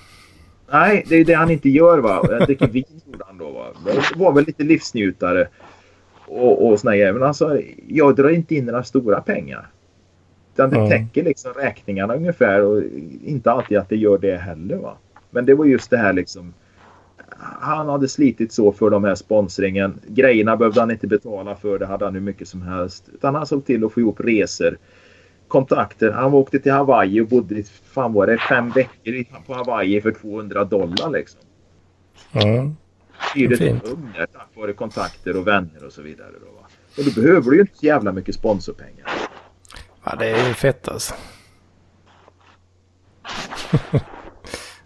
[0.73, 1.99] Nej, det är det han inte gör.
[1.99, 2.27] va.
[2.31, 3.51] Jag dricker vin gjorde han då.
[3.51, 3.67] Va.
[3.85, 5.49] Det var väl lite livsnjutare.
[6.27, 7.13] Och, och såna grejer.
[7.13, 9.67] Men alltså, jag drar inte in några stora pengar.
[10.57, 10.89] Utan det Ja.
[10.89, 12.63] täcker liksom räkningarna ungefär.
[12.63, 12.83] Och
[13.25, 14.77] inte alltid att det gör det heller.
[14.77, 14.97] va.
[15.31, 16.55] Men det var just det här liksom.
[17.61, 20.01] Han hade slitit så för de här sponsringen.
[20.07, 21.79] Grejerna behövde han inte betala för.
[21.79, 23.09] Det hade han hur mycket som helst.
[23.15, 24.79] Utan han såg till att få ihop resor.
[25.49, 26.11] Kontakter.
[26.13, 30.65] Han åkte till Hawaii och bodde fan var det, fem veckor på Hawaii för 200
[30.65, 31.41] dollar liksom.
[32.33, 32.71] Ja.
[33.35, 33.53] Fint.
[33.53, 36.31] ett rum där tack vare kontakter och vänner och så vidare.
[36.41, 36.67] Då, va?
[36.99, 39.07] Och då behöver du ju inte så jävla mycket sponsorpengar.
[40.07, 41.15] Ja, det är ju fett alltså.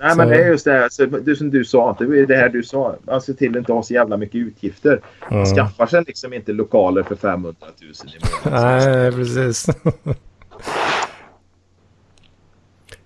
[0.03, 1.97] Nej men det är just det här, så, det som du sa.
[1.99, 2.97] Det det här du sa.
[3.03, 5.01] Man ser till att inte ha så jävla mycket utgifter.
[5.31, 5.45] Man Ja.
[5.55, 8.93] skaffar sig liksom inte lokaler för 500 000 i månaden.
[8.93, 9.67] Nej, precis.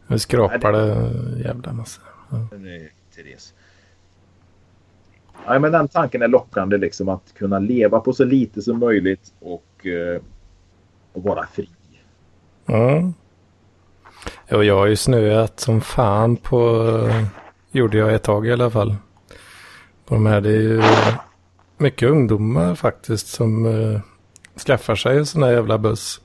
[0.07, 0.97] Nu skrapar det
[1.45, 2.01] jävla massa.
[2.59, 3.55] Nej, Therese.
[5.49, 9.32] Nej, men den tanken är lockande liksom att kunna leva på så lite som möjligt
[9.41, 10.20] och, eh,
[11.12, 11.69] och vara fri.
[12.66, 13.12] Ja.
[14.53, 16.89] Och jag har ju snöat som fan på,
[17.70, 18.97] gjorde jag ett tag i alla fall.
[20.07, 20.82] På de här, det är ju
[21.78, 24.01] mycket ungdomar faktiskt som uh,
[24.66, 26.20] skaffar sig en sån här jävla buss.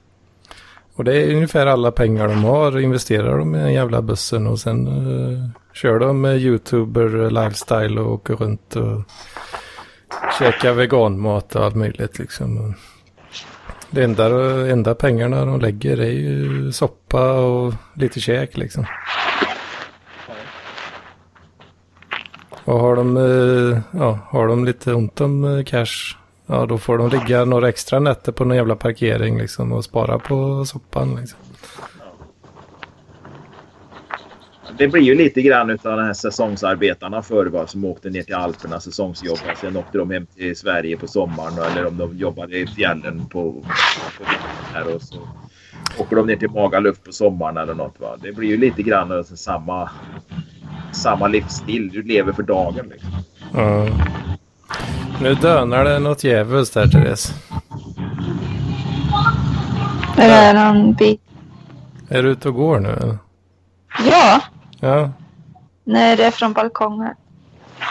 [0.95, 4.59] Och det är ungefär alla pengar de har investerar de i den jävla bussen och
[4.59, 9.01] sen uh, kör de med youtuber lifestyle och åker runt och
[10.39, 12.75] käkar veganmat och allt möjligt liksom.
[13.91, 14.25] Det enda,
[14.71, 18.85] enda pengarna de lägger är ju soppa och lite käk liksom.
[22.65, 26.97] Och har de, eh, ja, har de lite ont om eh, cash, ja då får
[26.97, 31.39] de ligga några extra nätter på någon jävla parkering liksom och spara på soppan liksom.
[34.79, 38.35] Det blir ju lite grann utav de här säsongsarbetarna förr va, som åkte ner till
[38.35, 39.55] Alperna säsongsjobbade.
[39.61, 43.51] Sen åkte de hem till Sverige på sommaren eller om de jobbade i fjällen på,
[44.17, 44.23] på
[44.73, 45.15] här och så
[45.97, 47.99] åker de ner till Magaluf på sommaren eller något.
[47.99, 48.17] Va.
[48.21, 49.89] Det blir ju lite grann alltså samma,
[50.91, 51.89] samma livsstil.
[51.89, 53.11] Du lever för dagen liksom.
[53.53, 53.87] Ja.
[55.21, 57.33] Nu dönar det något djävulskt där Therese.
[60.17, 61.21] Är det någon bit?
[62.09, 63.17] Är du ute och går nu?
[64.11, 64.41] Ja,
[64.79, 65.11] Ja.
[65.83, 67.15] nej det är från balkongen.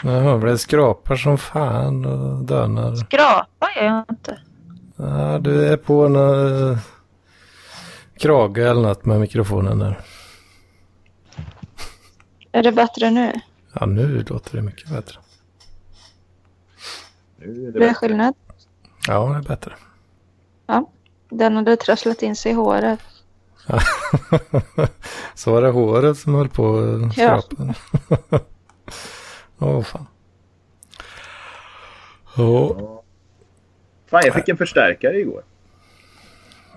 [0.04, 2.96] Jaha, för det skrapar som fan och dönar.
[2.96, 4.40] Skrapa gör jag inte.
[4.96, 6.78] Ja, du är på en uh,
[8.18, 10.00] krage eller något med mikrofonen där.
[12.52, 13.32] Är det bättre nu?
[13.72, 15.18] Ja, nu låter det mycket bättre.
[17.36, 17.94] Nu är det Blir det bättre.
[17.94, 18.34] skillnad?
[19.06, 19.72] Ja, det är bättre.
[21.30, 23.00] Den hade trasslat in sig i håret.
[25.34, 27.42] Så var det håret som höll på att Ja.
[27.42, 27.74] skrapa.
[29.58, 30.06] Åh, fan.
[32.36, 33.02] Åh, Ja.
[34.06, 35.42] Fan, jag fick en förstärkare igår.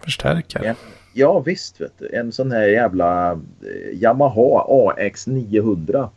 [0.03, 0.65] förstärkare.
[0.65, 0.73] Ja.
[1.13, 2.09] Ja visst vet du.
[2.15, 4.65] En sån här jävla eh, Yamaha
[4.97, 6.09] AX 900.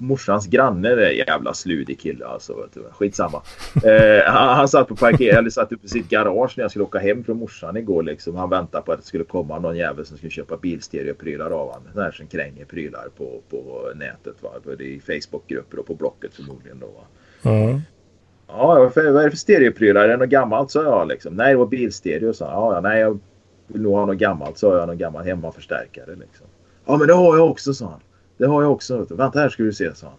[0.00, 2.68] Morsans granne är jävla sludig kille alltså.
[2.92, 3.42] Skitsamma.
[3.84, 6.84] Eh, han, han satt på parker eller satt uppe i sitt garage när jag skulle
[6.84, 8.02] åka hem från morsan igår.
[8.02, 8.36] Liksom.
[8.36, 11.82] Han väntade på att det skulle komma någon jävel som skulle köpa bilstereoprylar av honom.
[11.92, 14.42] Sån här som kränger prylar på, på nätet.
[14.42, 14.50] Va?
[14.64, 16.78] Både i Facebookgrupper och på Blocket förmodligen.
[16.78, 17.04] Då, va?
[17.42, 17.80] Ja.
[18.48, 20.04] Ja, vad är det för stereoprylar?
[20.04, 20.70] Är det något gammalt?
[20.70, 21.34] sa jag liksom.
[21.34, 22.32] Nej, det var bilstereo.
[22.32, 22.74] sa han.
[22.74, 23.18] Ja, nej, jag
[23.66, 24.58] vill nog ha något gammalt.
[24.58, 24.86] sa jag.
[24.86, 26.46] Någon gammal hemmaförstärkare liksom.
[26.86, 28.00] Ja, men det har jag också, sa han.
[28.38, 29.06] Det har jag också.
[29.10, 30.16] Vänta här ska du se, sa han.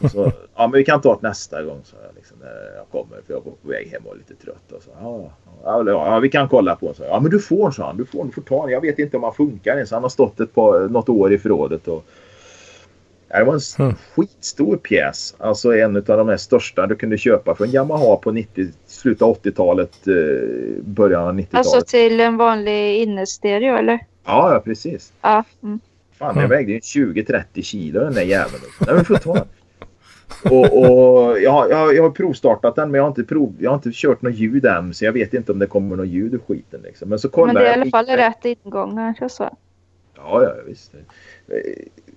[0.00, 2.14] Och så, ja, men vi kan ta det nästa gång, sa jag.
[2.16, 3.22] Liksom, när jag kommer.
[3.26, 4.72] För jag var på väg hem och var lite trött.
[4.72, 5.30] Och så, ja,
[5.64, 7.06] ja, ja, vi kan kolla på den.
[7.08, 7.96] Ja, men du får, sa han.
[7.96, 8.72] Du får, du får ta den.
[8.72, 9.90] Jag vet inte om han funkar ens.
[9.90, 11.88] Han har stått ett par, något år i förrådet.
[11.88, 12.04] Och,
[13.28, 13.94] Ja, det var en Mm.
[14.14, 15.34] skitstor pjäs.
[15.38, 19.28] Alltså en av de här största du kunde köpa från Yamaha på 90, slutet av
[19.30, 20.14] 80-talet, eh,
[20.84, 21.66] början av 90-talet.
[21.66, 23.98] Alltså till en vanlig innestereo eller?
[24.24, 25.12] Ja, ja, precis.
[25.22, 25.44] Ja.
[25.62, 25.80] Mm.
[26.18, 28.62] Fan, den vägde ju 20-30 kilo den där jäveln.
[28.86, 29.46] Nej, men får ta den.
[30.50, 33.70] Och, och jag, har- jag, jag har provstartat den men jag har, inte prov, jag
[33.70, 36.34] har inte kört något ljud än så jag vet inte om det kommer något ljud
[36.34, 36.80] ur skiten.
[36.82, 37.08] Liksom.
[37.08, 39.14] Men så kollar Men det är i jag alla fall lite- rätt ingångar.
[39.18, 39.56] Så så.
[40.16, 40.94] Ja, ja visst.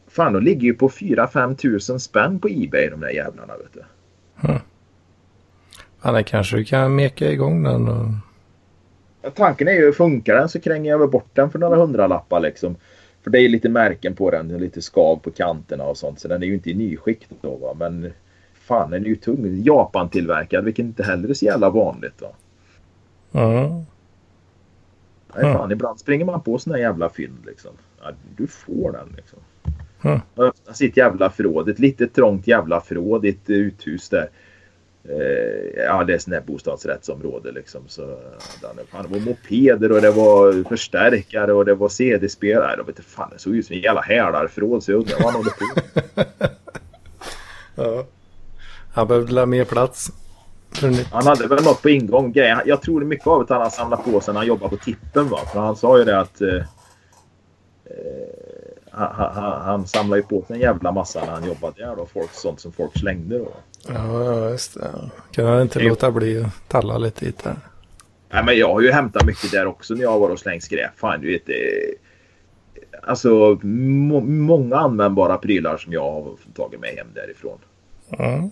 [0.08, 3.54] Fan, de ligger ju på 4-5 tusen spänn på Ebay de där jävlarna.
[3.58, 3.84] Vet du.
[6.04, 8.06] Ja, det kanske du kan meka igång den och...
[9.36, 12.76] Tanken är ju, funkar den så kränger jag väl bort den för några hundralappar liksom.
[13.28, 16.20] För det är lite märken på den, lite skav på kanterna och sånt.
[16.20, 17.74] Så den är ju inte i nyskick då va.
[17.80, 18.14] Men
[18.54, 19.64] fan den är ju tung.
[19.64, 22.28] Japan-tillverkad vilket inte heller är så jävla vanligt va.
[23.32, 23.68] Ja.
[25.36, 25.54] Nej, Ja.
[25.54, 27.72] fan, ibland springer man på såna jävla fynd liksom.
[28.02, 29.40] Ja, du får den liksom.
[30.02, 30.22] Ja.
[30.36, 31.70] Öppna sitt jävla förråd.
[31.70, 34.30] Ett litet trångt jävla förråd i ett uthus där.
[35.10, 37.82] Eh, ja, det är sån här bostadsrättsområde liksom.
[37.88, 38.02] Så,
[38.62, 42.74] ja, det, fan, det var mopeder och det var förstärkare och det var CD-spelare.
[42.78, 45.34] Jag vet inte fan, det såg ut som en jävla hälarförråd så jag undrar vad
[45.34, 45.66] han håller på
[47.84, 48.06] ja.
[48.94, 50.12] Han behövde la mer plats.
[51.12, 52.32] Han hade väl något på ingång.
[52.32, 55.30] Grejen- Jag tror mycket av det han samlat på sig när han jobbar på tippen.
[55.30, 55.40] Va?
[55.54, 56.64] För han sa ju det att eh, eh,
[58.92, 61.96] han, han, han samlar ju på sig en jävla massa när han jobbade där.
[61.96, 63.38] Då, folk, sånt som folk slängde.
[63.38, 63.54] Då.
[63.94, 64.92] Ja, just det.
[65.32, 65.90] Kan han inte Jo.
[65.90, 67.56] låta bli att talla lite hit där?
[68.30, 70.64] Nej, men jag har ju hämtat mycket där också när jag har varit och slängt
[70.64, 71.00] skräp.
[71.00, 71.56] Fan, du vet, det,
[73.04, 77.58] alltså må, många användbara prylar som jag har tagit med hem därifrån.
[78.10, 78.50] Ja.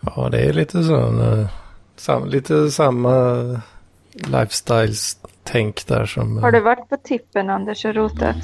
[0.00, 1.48] Ja, det är lite sån, eh,
[1.96, 3.60] sam, lite samma
[4.12, 6.38] lifestyles-tänk där som...
[6.38, 8.36] Har du varit på tippen Anders och rotat?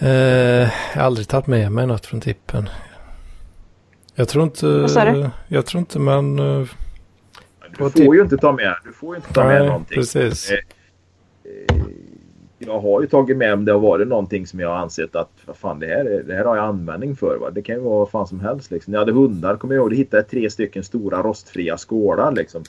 [0.00, 2.68] Eh, jag har aldrig tagit med mig något från tippen.
[4.20, 4.66] Jag tror inte...
[4.80, 5.30] Vad sa du?
[5.48, 6.38] Jag tror inte man...
[6.38, 6.68] eh,
[7.70, 9.96] Du får tipp- ju inte ta med, du får inte ta med nej, någonting.
[9.98, 10.50] precis.
[10.50, 10.58] Eh,
[11.44, 11.82] eh,
[12.58, 15.30] Jag har ju tagit med om det har varit någonting som jag har ansett att
[15.46, 17.38] vad fan, det, här, är- det här har jag användning för.
[17.40, 17.50] Va?
[17.50, 18.70] Det kan ju vara vad fan som helst.
[18.70, 18.90] Liksom.
[18.90, 22.32] När jag hade hundar kommer jag ihåg, då hittade jag tre stycken stora rostfria skålar.
[22.32, 22.62] Liksom.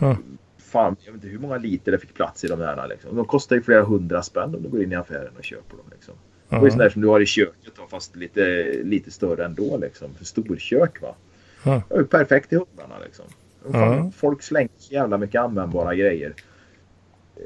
[0.00, 0.16] Ja.
[0.58, 2.86] Fan, jag vet inte hur många liter det fick plats i de där.
[2.88, 3.16] Liksom.
[3.16, 5.86] De kostar ju flera hundra spänn om du går in i affären och köper dem.
[5.90, 6.14] Liksom.
[6.48, 9.44] Det är ju sån där som du har i köket då, fast lite, lite större
[9.44, 9.76] ändå.
[9.76, 10.14] Liksom.
[10.14, 11.14] För storkök va.
[11.64, 11.82] Ja.
[11.88, 13.24] Det är ju perfekt till hundarna liksom.
[13.72, 14.12] Fan.
[14.12, 16.34] Folk slänger så jävla mycket användbara grejer.
[17.36, 17.42] Eh,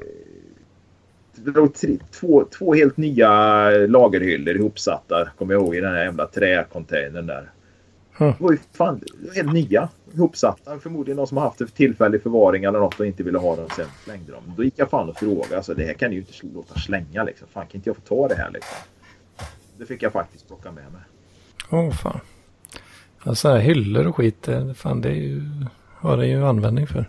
[1.35, 6.03] Det låg tre, två, två helt nya lagerhyllor ihopsatta, kommer jag ihåg, i den här
[6.03, 7.49] jävla träcontainern där.
[8.17, 10.79] Det var ju fan var helt nya ihopsatta.
[10.79, 13.55] Förmodligen någon som har haft det för tillfällig förvaring eller något och inte ville ha
[13.55, 14.53] dem sen slängde dem.
[14.57, 15.57] Då gick jag fan och frågade.
[15.57, 17.47] Alltså, det här kan ni ju inte låta slänga liksom.
[17.53, 18.77] Fan kan inte jag få ta det här liksom?
[19.83, 21.01] Det fick jag faktiskt plocka med mig.
[21.69, 22.19] Åh fan.
[23.23, 25.41] Ja, sådana här hyllor och skit, det, fan det är ju...
[25.95, 27.05] Har det ju användning för.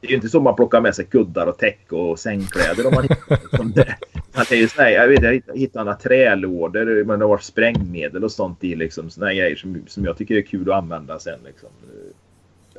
[0.00, 2.94] Det är ju inte så man plockar med sig kuddar och täck och sängkläder om
[2.94, 3.96] man hittar det.
[4.36, 6.84] Man är ju sån här, jag vet jag hittade- några trälådor
[7.18, 9.10] det var sprängmedel och sånt i liksom.
[9.10, 11.68] Såna grejer som, som jag tycker är kul att använda sen liksom.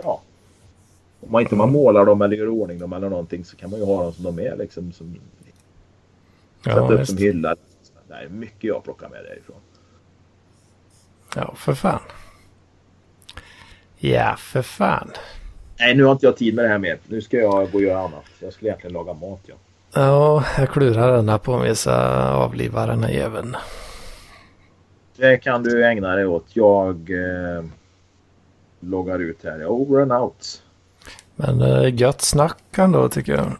[0.03, 0.21] Ja.
[1.21, 3.79] Om man inte man målar dem eller gör ordning dem eller någonting så kan man
[3.79, 4.91] ju ha dem som de är liksom.
[4.91, 5.15] Som,
[6.63, 7.09] sätta Ja, upp visst.
[7.11, 7.55] som hylla.
[8.09, 9.55] Det är mycket jag plockar med därifrån.
[11.35, 12.01] ja, för fan.
[13.97, 15.11] Ja, för fan.
[15.79, 16.97] Nej, nu har inte jag tid med det här mer.
[17.07, 18.25] Nu ska jag gå och göra annat.
[18.39, 19.41] Jag skulle egentligen laga mat.
[19.45, 19.55] Ja.
[19.93, 21.93] Ja, jag klurar denna på om vi ska
[22.33, 23.55] avliva den här jäveln.
[25.17, 26.45] Det kan du ägna dig åt.
[26.53, 27.63] Jag eh,
[28.79, 29.65] loggar ut här.
[29.65, 30.63] Over and out.
[31.35, 33.51] Men eh, gött snack ändå tycker jag.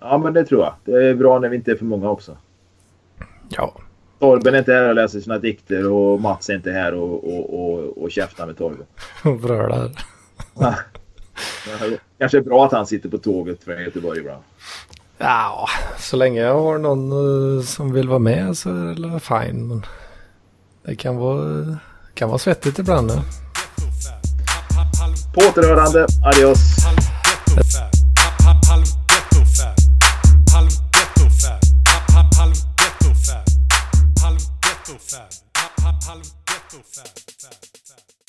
[0.00, 0.74] Ja, men det tror jag.
[0.84, 2.36] Det är bra när vi inte är för många också.
[3.48, 3.74] Ja,
[4.18, 7.60] Torben är inte här och läser sina dikter och Mats är inte här och, och,
[7.60, 8.86] och, och käftar med Torben.
[9.42, 9.90] brölar.
[12.18, 14.42] Kanske är bra att han sitter på tåget från Göteborg ibland.
[15.18, 15.68] Ja,
[15.98, 17.12] så länge jag har någon
[17.58, 19.68] eh, som vill vara med så är det fine.
[19.68, 19.86] Men
[20.82, 21.76] det kan vara,
[22.14, 23.10] kan vara svettigt ibland.
[23.10, 23.22] Ja.
[25.34, 26.06] På återhörande.
[26.24, 26.58] Adios.